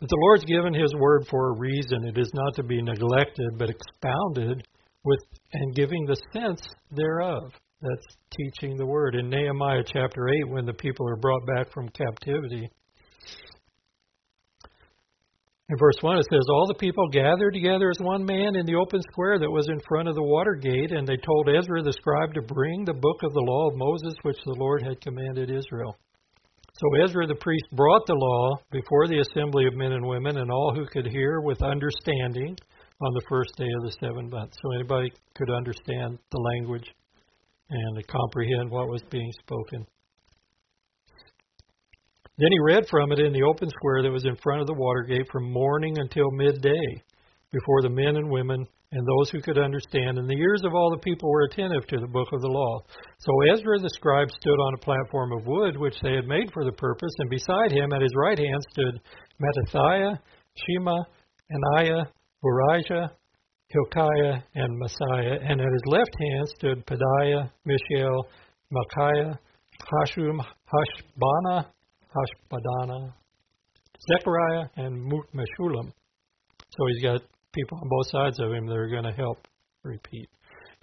[0.00, 2.06] But the Lord's given His word for a reason.
[2.06, 4.66] It is not to be neglected, but expounded
[5.04, 5.20] with
[5.52, 7.52] and giving the sense thereof.
[7.80, 8.06] That's
[8.36, 9.14] teaching the word.
[9.14, 12.68] In Nehemiah chapter 8, when the people are brought back from captivity,
[15.70, 18.74] in verse 1 it says, All the people gathered together as one man in the
[18.74, 21.92] open square that was in front of the water gate, and they told Ezra the
[21.92, 25.50] scribe to bring the book of the law of Moses, which the Lord had commanded
[25.50, 25.96] Israel.
[26.78, 30.48] So Ezra the priest brought the law before the assembly of men and women and
[30.48, 32.56] all who could hear with understanding
[33.00, 34.52] on the first day of the seventh month.
[34.62, 36.94] So anybody could understand the language
[37.68, 39.86] and comprehend what was being spoken.
[42.38, 44.74] Then he read from it in the open square that was in front of the
[44.74, 47.02] water gate from morning until midday
[47.50, 50.90] before the men and women and those who could understand, and the ears of all
[50.90, 52.80] the people were attentive to the book of the law.
[53.18, 56.64] So Ezra the scribe stood on a platform of wood which they had made for
[56.64, 59.00] the purpose, and beside him at his right hand stood
[59.40, 60.18] Mattithiah,
[60.56, 61.02] Shema,
[61.52, 62.06] Ananiah,
[62.44, 63.10] Urijah,
[63.68, 68.26] Hilkiah, and Maaseiah, and at his left hand stood Pedaiah, Mishael,
[68.70, 69.38] Micaiah,
[69.92, 71.66] Hashum, Hashbana,
[72.14, 73.12] Hashbadana,
[74.08, 75.92] Zechariah, and Meshullam.
[76.70, 77.20] So he's got
[77.58, 79.48] people on both sides of him that are going to help
[79.82, 80.28] repeat.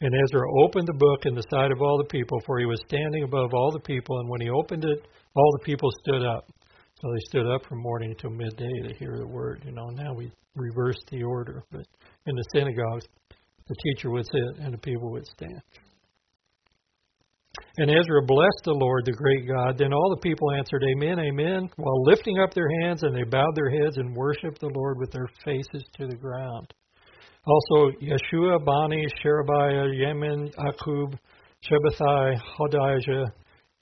[0.01, 2.81] And Ezra opened the book in the sight of all the people, for he was
[2.87, 4.19] standing above all the people.
[4.19, 4.99] And when he opened it,
[5.35, 6.45] all the people stood up.
[7.01, 9.63] So they stood up from morning until midday to hear the word.
[9.65, 11.63] You know, now we reverse the order.
[11.71, 11.85] But
[12.25, 13.05] in the synagogues,
[13.67, 15.61] the teacher would sit and the people would stand.
[17.77, 19.77] And Ezra blessed the Lord, the great God.
[19.77, 23.55] Then all the people answered, Amen, Amen, while lifting up their hands, and they bowed
[23.55, 26.73] their heads and worshiped the Lord with their faces to the ground.
[27.45, 31.17] Also, Yeshua, Bani, Sherebiah, Jamin, Akkub,
[31.63, 33.25] Shabbethai, Hodijah,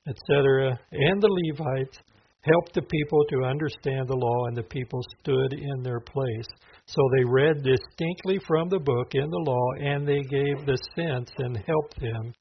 [0.07, 1.97] etc., and the Levites
[2.41, 6.47] helped the people to understand the law, and the people stood in their place.
[6.85, 11.31] So they read distinctly from the book in the law, and they gave the sense
[11.37, 12.33] and helped them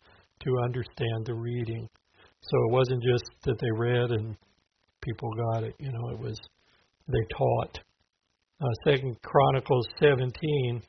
[0.45, 1.89] to understand the reading.
[2.43, 4.37] So it wasn't just that they read and
[5.03, 5.75] people got it.
[5.79, 6.39] You know, it was
[7.09, 7.79] they taught.
[8.61, 10.83] Uh, Second Chronicles 17,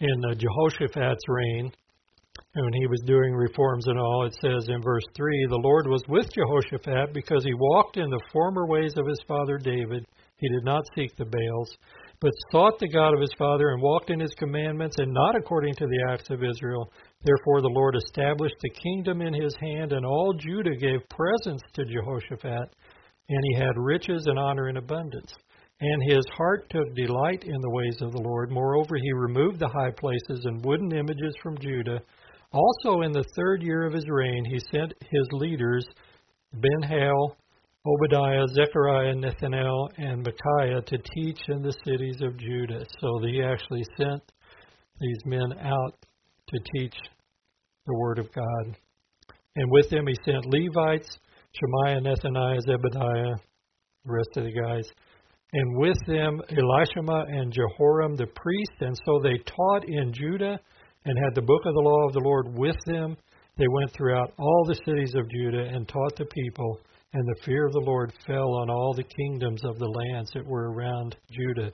[0.00, 1.72] in uh, Jehoshaphat's reign,
[2.52, 6.02] when he was doing reforms and all, it says in verse 3 The Lord was
[6.08, 10.06] with Jehoshaphat because he walked in the former ways of his father David.
[10.38, 11.76] He did not seek the Baals,
[12.20, 15.74] but sought the God of his father and walked in his commandments and not according
[15.76, 16.90] to the acts of Israel.
[17.26, 21.84] Therefore the Lord established the kingdom in his hand, and all Judah gave presents to
[21.84, 22.70] Jehoshaphat,
[23.28, 25.34] and he had riches and honor in abundance.
[25.80, 28.52] And his heart took delight in the ways of the Lord.
[28.52, 32.00] Moreover, he removed the high places and wooden images from Judah.
[32.52, 35.84] Also, in the third year of his reign, he sent his leaders,
[36.54, 37.36] Ben-Hail,
[37.84, 42.86] Obadiah, Zechariah, Nethanel, and Micaiah, to teach in the cities of Judah.
[43.00, 44.22] So he actually sent
[45.00, 46.06] these men out
[46.48, 46.94] to teach
[47.86, 48.76] the Word of God.
[49.56, 51.08] And with them he sent Levites,
[51.54, 53.36] Shemaiah, Nethaniah, Zebadiah,
[54.04, 54.84] the rest of the guys.
[55.52, 58.72] And with them Elishama and Jehoram the priest.
[58.80, 60.60] And so they taught in Judah
[61.04, 63.16] and had the book of the law of the Lord with them.
[63.56, 66.80] They went throughout all the cities of Judah and taught the people.
[67.14, 70.44] And the fear of the Lord fell on all the kingdoms of the lands that
[70.44, 71.70] were around Judah,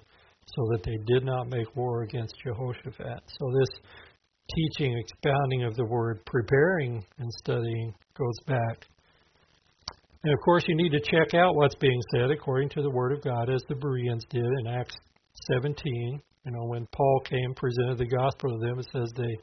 [0.47, 3.23] so that they did not make war against Jehoshaphat.
[3.27, 3.81] So this
[4.55, 8.87] teaching, expounding of the word, preparing and studying goes back.
[10.25, 13.13] And of course, you need to check out what's being said according to the Word
[13.13, 14.95] of God, as the Bereans did in Acts
[15.51, 16.23] 17.
[16.45, 19.37] You know, when Paul came, presented the gospel to them, it says they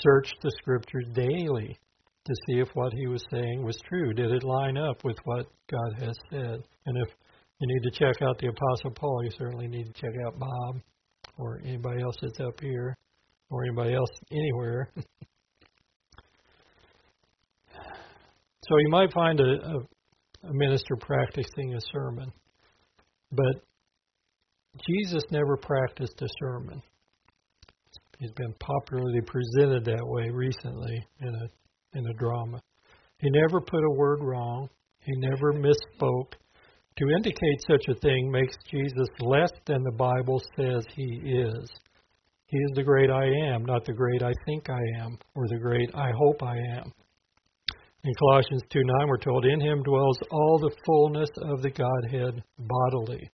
[0.00, 1.76] searched the Scriptures daily
[2.24, 4.12] to see if what he was saying was true.
[4.12, 6.62] Did it line up with what God has said?
[6.86, 7.08] And if
[7.58, 10.80] you need to check out the Apostle Paul, you certainly need to check out Bob
[11.36, 12.96] or anybody else that's up here
[13.52, 14.90] or anybody else anywhere.
[18.64, 19.76] so you might find a, a,
[20.48, 22.32] a minister practicing a sermon,
[23.30, 23.62] but
[24.88, 26.82] Jesus never practiced a sermon.
[28.18, 32.58] He's been popularly presented that way recently in a in a drama.
[33.18, 34.70] He never put a word wrong.
[35.00, 36.32] He never misspoke.
[36.98, 41.68] To indicate such a thing makes Jesus less than the Bible says he is.
[42.52, 43.24] He is the great I
[43.54, 46.92] am, not the great I think I am, or the great I hope I am.
[48.04, 52.44] In Colossians 2 9, we're told, In him dwells all the fullness of the Godhead
[52.58, 53.30] bodily.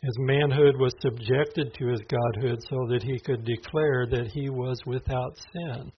[0.00, 4.80] His manhood was subjected to his godhood so that he could declare that he was
[4.86, 5.92] without sin.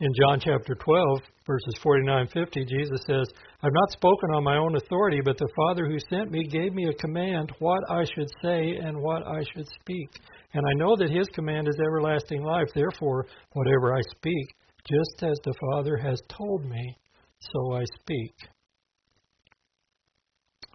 [0.00, 3.26] In John chapter 12, verses 49 50, Jesus says,
[3.62, 6.86] I've not spoken on my own authority, but the Father who sent me gave me
[6.86, 10.08] a command what I should say and what I should speak.
[10.54, 12.68] And I know that his command is everlasting life.
[12.76, 14.46] Therefore, whatever I speak,
[14.88, 16.96] just as the Father has told me,
[17.40, 18.34] so I speak.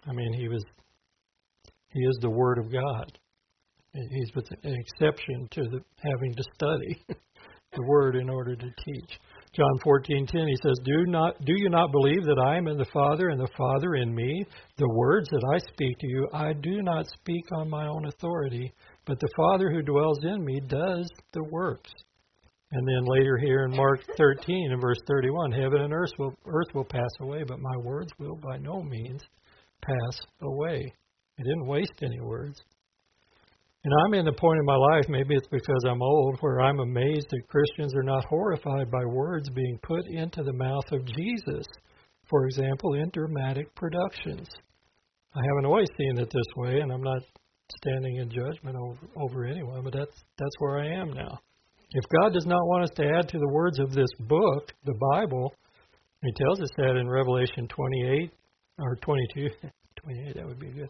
[0.06, 0.62] I mean, he was
[1.88, 3.18] he is the Word of God.
[3.94, 7.02] He's with an exception to the having to study.
[7.74, 9.18] the word in order to teach.
[9.52, 12.84] John 14:10 he says, "Do not do you not believe that I am in the
[12.86, 14.44] Father and the Father in me?
[14.76, 18.72] The words that I speak to you, I do not speak on my own authority,
[19.06, 21.92] but the Father who dwells in me does the works."
[22.72, 26.74] And then later here in Mark 13 and verse 31, heaven and earth will earth
[26.74, 29.22] will pass away, but my words will by no means
[29.82, 30.92] pass away.
[31.36, 32.60] He didn't waste any words.
[33.84, 36.80] And I'm in the point in my life, maybe it's because I'm old, where I'm
[36.80, 41.66] amazed that Christians are not horrified by words being put into the mouth of Jesus.
[42.30, 44.48] For example, in dramatic productions.
[45.34, 47.22] I haven't always seen it this way, and I'm not
[47.82, 51.38] standing in judgment over, over anyone, but that's that's where I am now.
[51.90, 54.94] If God does not want us to add to the words of this book, the
[55.12, 55.52] Bible,
[56.22, 58.30] He tells us that in Revelation 28
[58.78, 59.48] or 22,
[60.02, 60.88] 28, that would be good.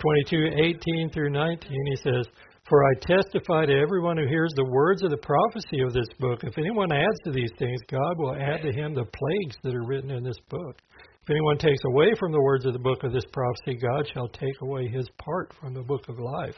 [0.00, 0.50] 22,
[0.86, 2.26] 18 through 19, he says,
[2.68, 6.40] For I testify to everyone who hears the words of the prophecy of this book.
[6.42, 9.86] If anyone adds to these things, God will add to him the plagues that are
[9.86, 10.76] written in this book.
[11.22, 14.28] If anyone takes away from the words of the book of this prophecy, God shall
[14.28, 16.56] take away his part from the book of life,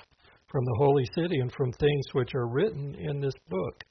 [0.49, 3.85] from the holy city, and from things which are written in this book.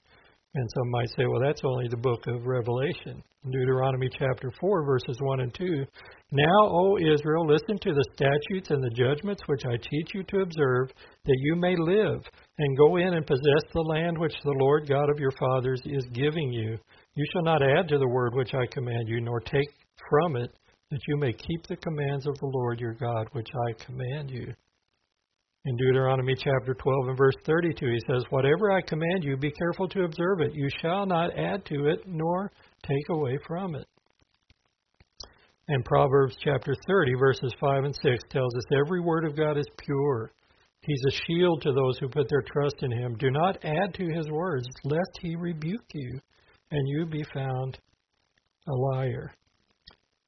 [0.57, 3.21] And some might say, well, that's only the book of Revelation.
[3.45, 5.85] Deuteronomy chapter 4, verses 1 and 2.
[6.31, 10.41] Now, O Israel, listen to the statutes and the judgments which I teach you to
[10.41, 10.89] observe,
[11.25, 12.23] that you may live,
[12.57, 16.05] and go in and possess the land which the Lord God of your fathers is
[16.11, 16.75] giving you.
[17.13, 19.69] You shall not add to the word which I command you, nor take
[20.09, 20.49] from it,
[20.89, 24.55] that you may keep the commands of the Lord your God which I command you.
[25.65, 29.87] In Deuteronomy chapter 12 and verse 32, he says, Whatever I command you, be careful
[29.89, 30.53] to observe it.
[30.53, 32.51] You shall not add to it, nor
[32.83, 33.85] take away from it.
[35.67, 39.67] And Proverbs chapter 30, verses 5 and 6 tells us every word of God is
[39.77, 40.31] pure.
[40.81, 43.17] He's a shield to those who put their trust in him.
[43.17, 46.21] Do not add to his words, lest he rebuke you,
[46.71, 47.77] and you be found
[48.69, 49.33] a liar.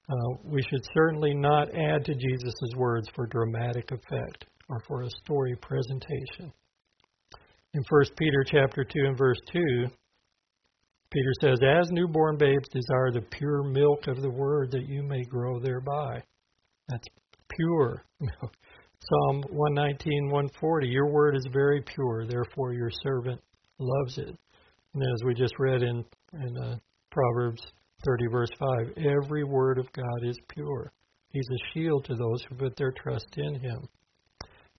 [0.10, 5.10] Uh, we should certainly not add to Jesus' words for dramatic effect or for a
[5.24, 6.54] story presentation.
[7.74, 9.88] In 1 Peter chapter 2 and verse 2,
[11.12, 15.24] Peter says, As newborn babes desire the pure milk of the word that you may
[15.24, 16.22] grow thereby.
[16.88, 17.08] That's
[17.50, 18.54] pure milk.
[19.02, 23.42] Psalm 119, 140, Your word is very pure, therefore your servant
[23.80, 24.38] loves it.
[24.94, 26.04] And as we just read in,
[26.34, 26.76] in uh,
[27.12, 27.62] Proverbs
[28.06, 30.92] 30, verse 5, every word of God is pure.
[31.30, 33.88] He's a shield to those who put their trust in him.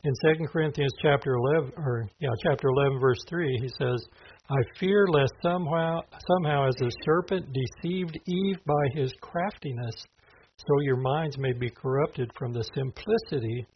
[0.02, 4.02] In 2 Corinthians chapter 11, or yeah, chapter 11, verse 3, he says,
[4.48, 10.06] I fear lest somehow, somehow as the serpent deceived Eve by his craftiness,
[10.56, 13.66] so your minds may be corrupted from the simplicity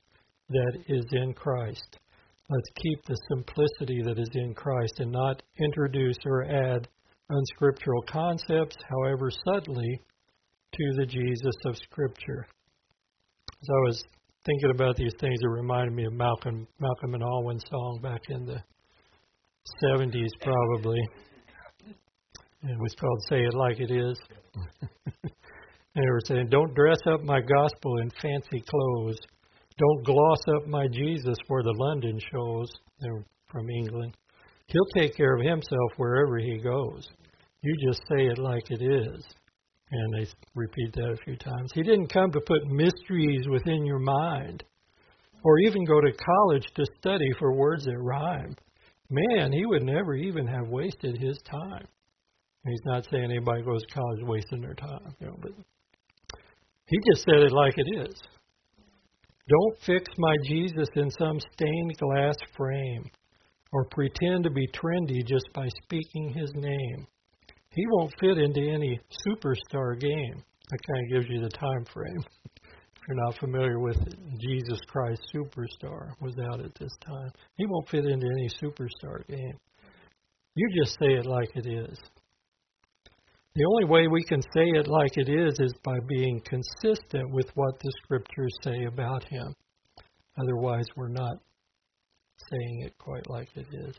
[0.49, 1.99] that is in Christ.
[2.49, 6.89] Let's keep the simplicity that is in Christ and not introduce or add
[7.29, 10.01] unscriptural concepts, however subtly,
[10.72, 12.47] to the Jesus of Scripture.
[13.62, 14.05] As I was
[14.45, 18.45] thinking about these things, it reminded me of Malcolm Malcolm and Alwyn's song back in
[18.45, 18.62] the
[19.82, 21.01] 70s, probably.
[22.62, 24.18] It was called "Say It Like It Is."
[25.95, 29.18] they were saying, "Don't dress up my gospel in fancy clothes.
[29.76, 32.70] Don't gloss up my Jesus for the London shows."
[33.01, 34.16] They're from England.
[34.66, 37.07] He'll take care of himself wherever he goes.
[37.62, 39.24] You just say it like it is.
[39.91, 41.70] And they repeat that a few times.
[41.74, 44.64] He didn't come to put mysteries within your mind
[45.45, 48.57] or even go to college to study for words that rhyme.
[49.11, 51.87] Man, he would never even have wasted his time.
[52.66, 55.53] He's not saying anybody goes to college wasting their time, you know, but
[56.87, 58.14] he just said it like it is.
[59.49, 63.05] Don't fix my Jesus in some stained glass frame
[63.72, 67.07] or pretend to be trendy just by speaking his name.
[67.75, 70.43] He won't fit into any superstar game.
[70.70, 72.22] That kind of gives you the time frame.
[72.55, 77.31] if you're not familiar with it, Jesus Christ superstar was out at this time.
[77.57, 79.59] He won't fit into any superstar game.
[80.55, 81.99] You just say it like it is.
[83.57, 87.47] The only way we can say it like it is is by being consistent with
[87.55, 89.55] what the scriptures say about him.
[90.41, 91.37] Otherwise, we're not
[92.51, 93.95] saying it quite like it is.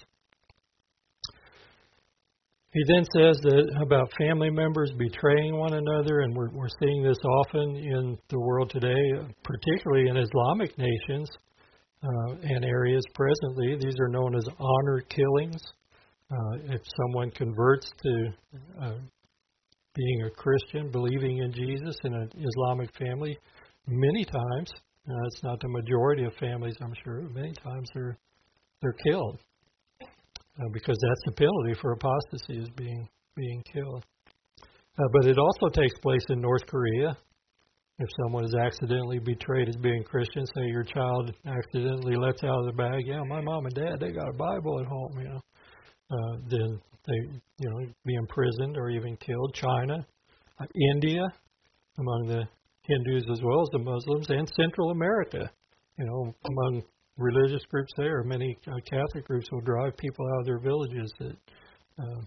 [2.76, 7.18] He then says that about family members betraying one another, and we're, we're seeing this
[7.24, 9.00] often in the world today,
[9.46, 11.30] particularly in Islamic nations
[12.04, 13.78] uh, and areas presently.
[13.80, 15.62] These are known as honor killings.
[16.30, 18.28] Uh, if someone converts to
[18.82, 18.98] uh,
[19.94, 23.38] being a Christian, believing in Jesus in an Islamic family,
[23.88, 24.70] many times,
[25.10, 28.18] uh, it's not the majority of families, I'm sure, many times they're
[28.82, 29.40] they're killed
[30.60, 34.06] uh, because that's the penalty for apostasy is being being killed.
[34.98, 37.18] Uh, but it also takes place in North Korea.
[37.98, 42.66] If someone is accidentally betrayed as being Christian, say your child accidentally lets out of
[42.66, 45.42] the bag, yeah, my mom and dad they got a Bible at home, you know,
[46.12, 49.54] uh, then they, you know, be imprisoned or even killed.
[49.54, 50.06] China,
[50.60, 51.26] uh, India,
[51.98, 52.44] among the
[52.84, 55.50] Hindus as well as the Muslims, and Central America,
[55.98, 56.84] you know, among
[57.18, 61.36] religious groups there, many uh, Catholic groups will drive people out of their villages that
[62.00, 62.22] uh,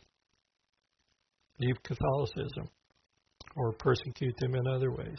[1.61, 2.68] leave Catholicism
[3.57, 5.18] or persecute them in other ways.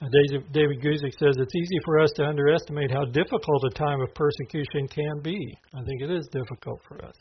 [0.00, 4.00] Uh, David, David Guzik says it's easy for us to underestimate how difficult a time
[4.00, 5.38] of persecution can be.
[5.74, 7.14] I think it is difficult for us.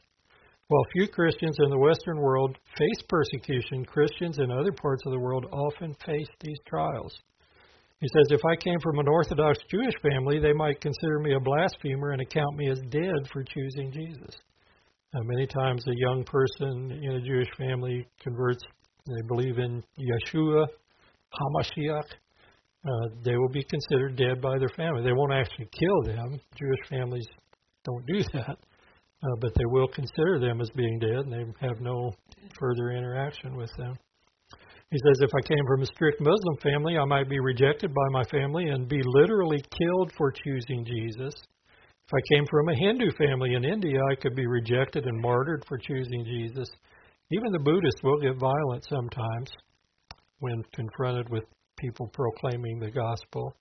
[0.67, 5.19] While few Christians in the Western world face persecution, Christians in other parts of the
[5.19, 7.13] world often face these trials.
[8.01, 11.39] He says, If I came from an Orthodox Jewish family, they might consider me a
[11.39, 14.35] blasphemer and account me as dead for choosing Jesus.
[15.13, 18.63] Now, many times a young person in a Jewish family converts,
[19.07, 20.65] they believe in Yeshua,
[21.33, 22.09] Hamashiach,
[22.83, 25.03] uh, they will be considered dead by their family.
[25.03, 26.39] They won't actually kill them.
[26.55, 27.27] Jewish families
[27.85, 28.57] don't do that
[29.23, 32.11] uh, but they will consider them as being dead, and they have no
[32.59, 33.95] further interaction with them.
[34.91, 38.07] He says, if I came from a strict Muslim family, I might be rejected by
[38.11, 41.33] my family and be literally killed for choosing Jesus.
[41.33, 45.63] If I came from a Hindu family in India, I could be rejected and martyred
[45.65, 46.67] for choosing Jesus.
[47.31, 49.49] Even the Buddhists will get violent sometimes
[50.39, 51.45] when confronted with
[51.77, 53.55] people proclaiming the gospel.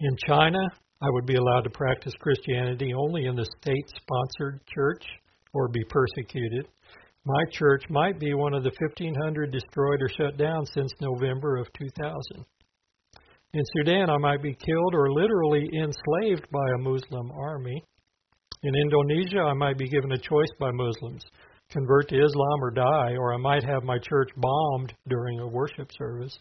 [0.00, 0.58] In China,
[1.02, 5.04] I would be allowed to practice Christianity only in the state sponsored church
[5.52, 6.66] or be persecuted.
[7.24, 11.72] My church might be one of the 1,500 destroyed or shut down since November of
[11.74, 12.44] 2000.
[13.52, 17.84] In Sudan, I might be killed or literally enslaved by a Muslim army.
[18.62, 21.24] In Indonesia, I might be given a choice by Muslims
[21.70, 25.90] convert to Islam or die, or I might have my church bombed during a worship
[25.96, 26.36] service.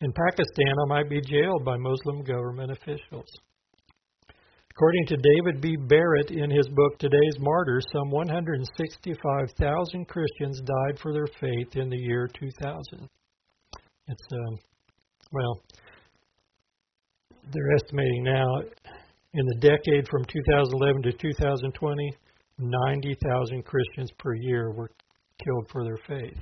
[0.00, 3.28] In Pakistan, I might be jailed by Muslim government officials.
[4.76, 5.76] According to David B.
[5.76, 11.96] Barrett in his book Today's Martyrs, some 165,000 Christians died for their faith in the
[11.96, 13.08] year 2000.
[14.08, 14.58] It's, um,
[15.30, 15.62] well,
[17.52, 18.62] they're estimating now
[19.34, 22.12] in the decade from 2011 to 2020,
[22.58, 24.90] 90,000 Christians per year were
[25.38, 26.40] killed for their faith.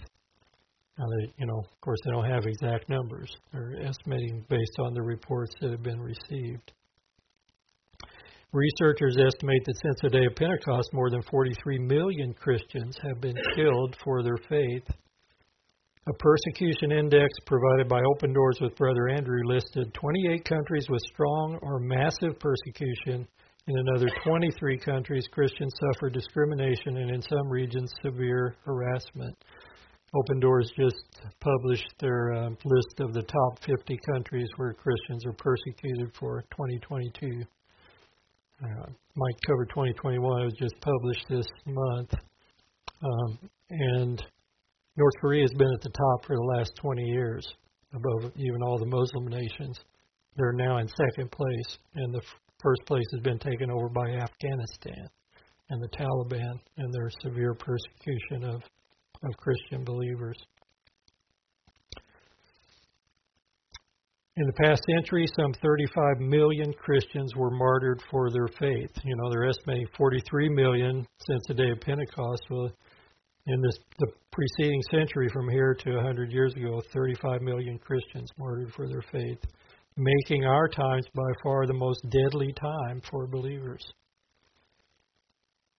[0.99, 3.37] Now, they, you know, of course, they don't have exact numbers.
[3.53, 6.73] They're estimating based on the reports that have been received.
[8.53, 13.37] Researchers estimate that since the day of Pentecost, more than 43 million Christians have been
[13.57, 14.85] killed for their faith.
[16.07, 21.59] A persecution index provided by Open Doors with Brother Andrew listed 28 countries with strong
[21.63, 23.27] or massive persecution.
[23.69, 29.35] In another 23 countries, Christians suffer discrimination and in some regions, severe harassment.
[30.15, 35.33] Open Doors just published their uh, list of the top 50 countries where Christians are
[35.33, 37.47] persecuted for 2022
[38.63, 38.87] uh,
[39.17, 40.43] might cover 2021.
[40.43, 42.15] It was just published this month.
[43.03, 43.39] Um,
[43.71, 44.23] and
[44.97, 47.47] North Korea has been at the top for the last 20 years,
[47.93, 49.79] above even all the Muslim nations.
[50.37, 52.25] They're now in second place, and the f-
[52.63, 55.09] first place has been taken over by Afghanistan.
[55.71, 58.63] and the Taliban and their severe persecution of,
[59.25, 60.37] of Christian believers.
[64.37, 68.91] In the past century, some 35 million Christians were martyred for their faith.
[69.05, 72.43] You know, they're estimating 43 million since the day of Pentecost.
[72.49, 72.73] Well,
[73.47, 78.73] in this the preceding century, from here to 100 years ago, 35 million Christians martyred
[78.73, 79.39] for their faith,
[79.99, 83.85] making our times by far the most deadly time for believers.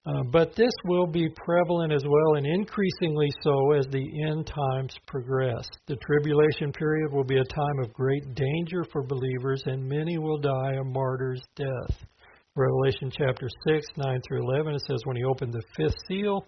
[0.05, 4.93] Uh, but this will be prevalent as well, and increasingly so as the end times
[5.07, 5.65] progress.
[5.87, 10.39] The tribulation period will be a time of great danger for believers, and many will
[10.39, 12.05] die a martyr's death.
[12.55, 16.45] Revelation chapter 6, 9 through 11, it says, When he opened the fifth seal,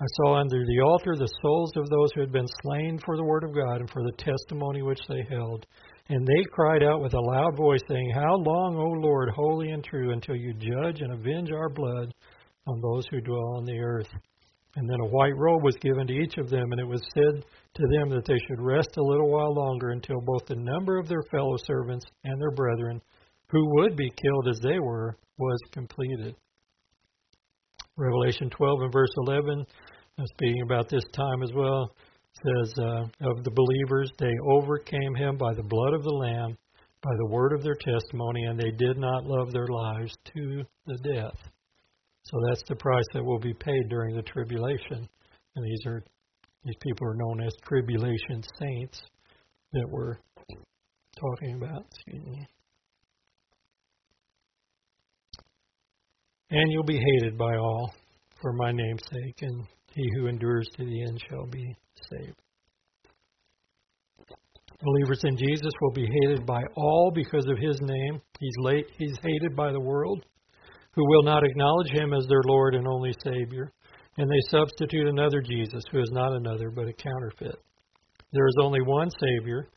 [0.00, 3.24] I saw under the altar the souls of those who had been slain for the
[3.24, 5.66] word of God and for the testimony which they held.
[6.08, 9.82] And they cried out with a loud voice, saying, How long, O Lord, holy and
[9.82, 12.14] true, until you judge and avenge our blood?
[12.66, 14.08] On those who dwell on the earth.
[14.76, 17.44] And then a white robe was given to each of them, and it was said
[17.74, 21.08] to them that they should rest a little while longer until both the number of
[21.08, 23.02] their fellow servants and their brethren,
[23.48, 26.34] who would be killed as they were, was completed.
[27.96, 29.66] Revelation 12 and verse 11,
[30.18, 31.94] uh, speaking about this time as well,
[32.42, 36.56] says, uh, Of the believers, they overcame him by the blood of the Lamb,
[37.02, 40.96] by the word of their testimony, and they did not love their lives to the
[41.04, 41.36] death.
[42.24, 45.08] So that's the price that will be paid during the tribulation.
[45.56, 46.02] And these are
[46.64, 49.02] these people are known as tribulation saints
[49.72, 50.16] that we're
[51.18, 51.84] talking about.
[56.50, 57.92] And you'll be hated by all
[58.40, 61.74] for my name's sake, and he who endures to the end shall be
[62.10, 62.36] saved.
[64.80, 68.20] Believers in Jesus will be hated by all because of his name.
[68.38, 70.24] He's late, he's hated by the world
[70.94, 73.72] who will not acknowledge him as their Lord and only Savior,
[74.18, 77.58] and they substitute another Jesus who is not another but a counterfeit.
[78.32, 79.68] There is only one Savior.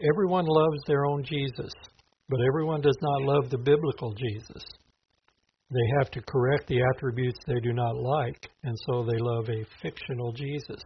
[0.00, 1.72] Everyone loves their own Jesus,
[2.28, 4.64] but everyone does not love the biblical Jesus.
[5.70, 9.66] They have to correct the attributes they do not like, and so they love a
[9.82, 10.80] fictional Jesus.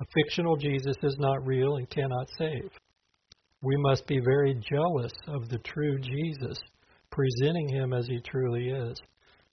[0.00, 2.70] A fictional Jesus is not real and cannot save.
[3.62, 6.58] We must be very jealous of the true Jesus
[7.10, 8.98] presenting him as he truly is.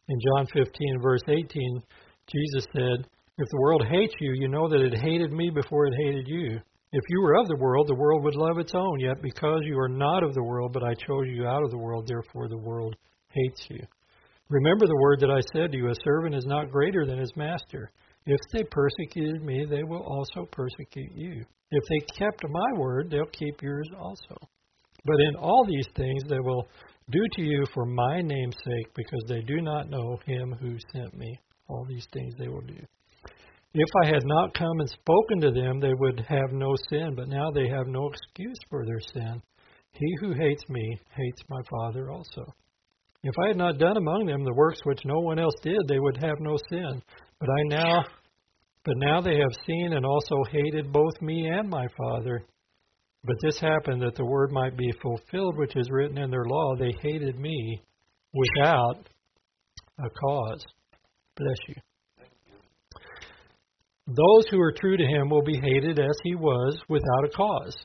[0.09, 1.83] In John 15, verse 18,
[2.31, 3.05] Jesus said,
[3.37, 6.59] If the world hates you, you know that it hated me before it hated you.
[6.93, 8.99] If you were of the world, the world would love its own.
[8.99, 11.77] Yet because you are not of the world, but I chose you out of the
[11.77, 12.95] world, therefore the world
[13.29, 13.81] hates you.
[14.49, 17.35] Remember the word that I said to you, a servant is not greater than his
[17.35, 17.91] master.
[18.25, 21.43] If they persecuted me, they will also persecute you.
[21.71, 24.37] If they kept my word, they'll keep yours also.
[25.07, 26.67] But in all these things they will
[27.09, 31.17] do to you for my name's sake, because they do not know him who sent
[31.17, 31.39] me.
[31.69, 32.79] All these things they will do.
[33.73, 37.29] If I had not come and spoken to them, they would have no sin, but
[37.29, 39.41] now they have no excuse for their sin.
[39.93, 42.45] He who hates me hates my Father also.
[43.23, 45.99] If I had not done among them the works which no one else did, they
[45.99, 47.01] would have no sin.
[47.39, 48.03] But I now
[48.83, 52.45] but now they have seen and also hated both me and my Father.
[53.27, 56.75] But this happened that the word might be fulfilled, which is written in their law.
[56.75, 57.81] They hated me
[58.33, 59.09] without
[59.99, 60.63] a cause.
[61.35, 61.75] Bless you.
[64.07, 67.75] Those who are true to him will be hated as he was without a cause.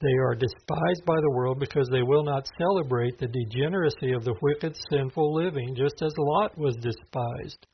[0.00, 4.36] They are despised by the world because they will not celebrate the degeneracy of the
[4.40, 7.66] wicked, sinful living, just as Lot was despised.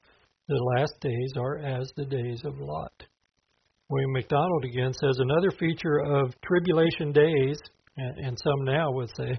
[0.48, 3.04] The last days are as the days of Lot.
[3.90, 7.58] William MacDonald again says another feature of tribulation days,
[7.96, 9.38] and some now would say,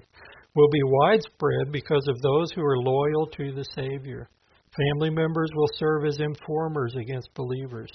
[0.56, 4.28] will be widespread because of those who are loyal to the Savior.
[4.76, 7.90] Family members will serve as informers against believers.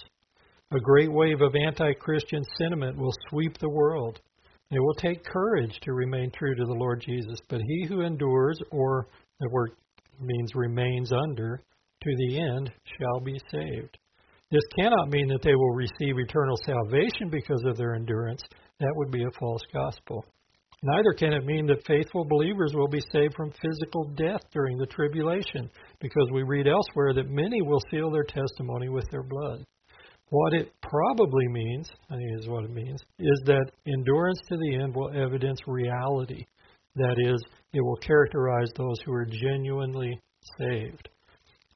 [0.71, 4.21] A great wave of anti Christian sentiment will sweep the world.
[4.71, 8.59] It will take courage to remain true to the Lord Jesus, but he who endures,
[8.71, 9.07] or
[9.39, 9.71] the word
[10.21, 11.61] means remains under,
[12.01, 13.97] to the end, shall be saved.
[14.55, 18.41] This cannot mean that they will receive eternal salvation because of their endurance.
[18.79, 20.23] That would be a false gospel.
[20.81, 24.85] Neither can it mean that faithful believers will be saved from physical death during the
[24.85, 29.65] tribulation, because we read elsewhere that many will seal their testimony with their blood.
[30.29, 34.75] What it probably means, I think is what it means, is that endurance to the
[34.81, 36.45] end will evidence reality.
[36.95, 37.43] That is,
[37.73, 40.17] it will characterize those who are genuinely
[40.57, 41.09] saved.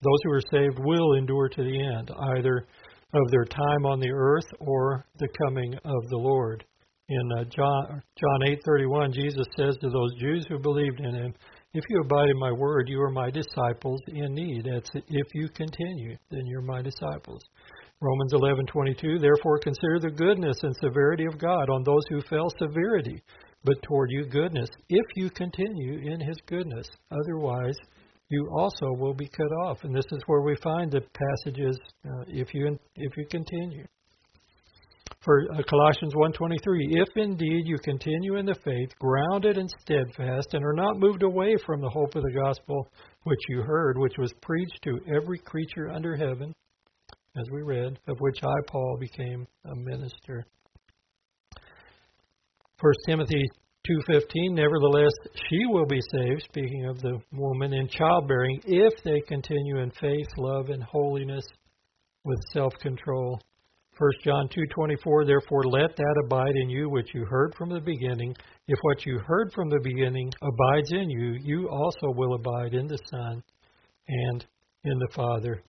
[0.02, 2.66] Those who are saved will endure to the end, either
[3.14, 6.64] of their time on the earth or the coming of the Lord.
[7.10, 11.34] In uh, John John 8:31, Jesus says to those Jews who believed in him,
[11.74, 14.70] If you abide in my word, you are my disciples indeed.
[14.72, 17.41] That's if you continue, then you're my disciples.
[18.00, 23.22] Romans 11:22 Therefore consider the goodness and severity of God on those who fell severity,
[23.66, 26.88] but toward you goodness, if you continue in his goodness.
[27.12, 27.76] Otherwise,
[28.30, 29.84] you also will be cut off.
[29.84, 33.86] And this is where we find the passages uh, if you if you continue.
[35.21, 36.57] For uh, Colossians 1:23,
[37.01, 41.55] if indeed you continue in the faith, grounded and steadfast, and are not moved away
[41.65, 42.88] from the hope of the gospel
[43.23, 46.53] which you heard, which was preached to every creature under heaven,
[47.36, 50.45] as we read, of which I Paul became a minister.
[52.80, 53.43] 1 Timothy
[53.89, 55.13] 2:15 Nevertheless
[55.49, 60.27] she will be saved speaking of the woman in childbearing if they continue in faith,
[60.37, 61.45] love and holiness
[62.23, 63.39] with self-control.
[63.97, 68.35] 1 John 2:24 Therefore let that abide in you which you heard from the beginning.
[68.67, 72.87] If what you heard from the beginning abides in you, you also will abide in
[72.87, 73.43] the Son
[74.07, 74.45] and
[74.83, 75.63] in the Father.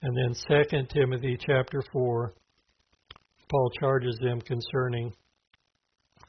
[0.00, 2.32] And then 2 Timothy chapter 4
[3.50, 5.12] Paul charges them concerning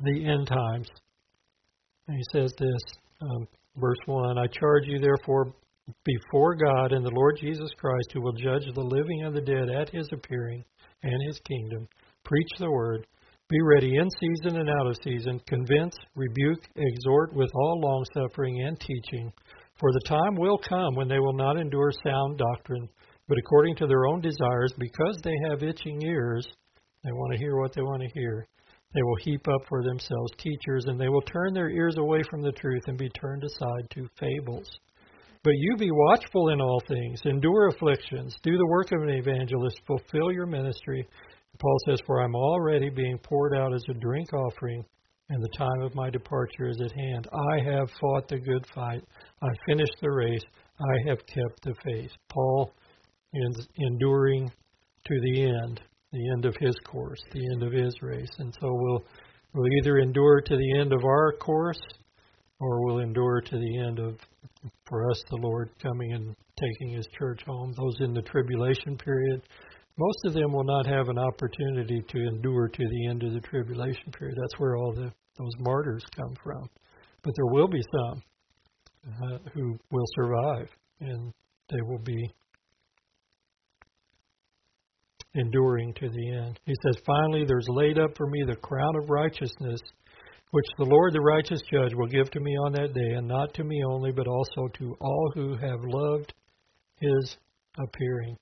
[0.02, 0.88] the end times.
[2.08, 2.82] And he says this,
[3.22, 3.48] um,
[3.78, 5.54] verse 1 I charge you, therefore,
[6.04, 9.70] before God and the Lord Jesus Christ, who will judge the living and the dead
[9.70, 10.64] at his appearing
[11.04, 11.88] and his kingdom.
[12.24, 13.06] Preach the word.
[13.50, 15.42] Be ready in season and out of season.
[15.48, 19.34] Convince, rebuke, exhort with all longsuffering and teaching.
[19.80, 22.88] For the time will come when they will not endure sound doctrine,
[23.28, 26.46] but according to their own desires, because they have itching ears,
[27.04, 28.46] they want to hear what they want to hear.
[28.94, 32.42] They will heap up for themselves teachers, and they will turn their ears away from
[32.42, 34.68] the truth and be turned aside to fables.
[35.44, 39.80] But you be watchful in all things, endure afflictions, do the work of an evangelist,
[39.86, 41.08] fulfill your ministry.
[41.60, 44.84] Paul says, For I'm already being poured out as a drink offering,
[45.30, 47.28] and the time of my departure is at hand.
[47.32, 49.04] I have fought the good fight,
[49.42, 50.44] I finished the race,
[50.80, 52.12] I have kept the faith.
[52.28, 52.74] Paul
[53.34, 55.82] is enduring to the end,
[56.12, 58.32] the end of his course, the end of his race.
[58.40, 59.04] And so we'll,
[59.54, 61.82] we'll either endure to the end of our course
[62.60, 64.18] or we'll endure to the end of
[64.88, 67.74] for us the Lord coming and taking his church home.
[67.78, 69.42] Those in the tribulation period,
[69.98, 73.42] most of them will not have an opportunity to endure to the end of the
[73.42, 74.36] tribulation period.
[74.42, 76.70] That's where all the those martyrs come from.
[77.24, 78.24] But there will be some
[79.08, 80.68] uh, who will survive,
[81.00, 81.34] and
[81.70, 82.30] they will be
[85.36, 86.60] enduring to the end.
[86.66, 89.80] He says, Finally, there's laid up for me the crown of righteousness
[90.52, 93.54] which the Lord the righteous judge will give to me on that day, and not
[93.54, 96.34] to me only, but also to all who have loved
[96.96, 97.38] his
[97.78, 98.36] appearing.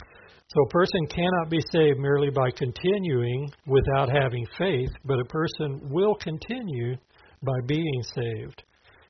[0.00, 5.80] So a person cannot be saved merely by continuing without having faith, but a person
[5.90, 6.96] will continue
[7.42, 8.62] by being saved.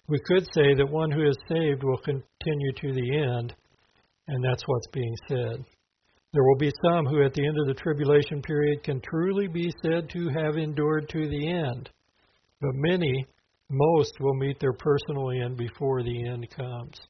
[0.08, 3.54] We could say that one who is saved will continue to the end,
[4.26, 5.64] and that's what's being said.
[6.32, 9.72] There will be some who at the end of the tribulation period can truly be
[9.82, 11.88] said to have endured to the end.
[12.60, 13.26] But many,
[13.70, 17.00] most, will meet their personal end before the end comes.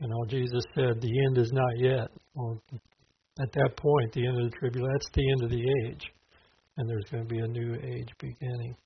[0.00, 2.08] You know, Jesus said, the end is not yet.
[2.34, 2.60] Well,
[3.40, 6.04] at that point, the end of the tribulation, that's the end of the age.
[6.76, 8.76] And there's going to be a new age beginning.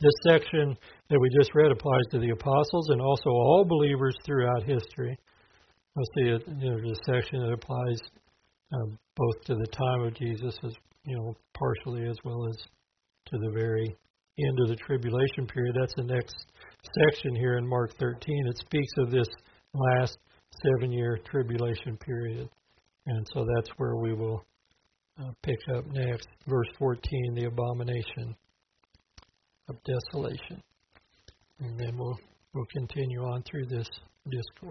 [0.00, 0.76] This section
[1.10, 5.16] that we just read applies to the apostles and also all believers throughout history.
[5.94, 8.00] We'll see it, you know, a section that applies
[8.72, 10.72] um, both to the time of Jesus as
[11.04, 12.56] you know, partially as well as
[13.26, 13.96] to the very
[14.38, 15.76] end of the tribulation period.
[15.78, 16.34] That's the next
[17.10, 18.46] section here in Mark 13.
[18.46, 19.28] It speaks of this
[19.74, 20.18] last
[20.64, 22.48] seven year tribulation period.
[23.06, 24.44] And so that's where we will
[25.20, 26.28] uh, pick up next.
[26.46, 28.34] Verse 14, the abomination
[29.68, 30.62] of desolation.
[31.60, 32.18] And then we'll,
[32.54, 33.88] we'll continue on through this
[34.30, 34.70] discourse.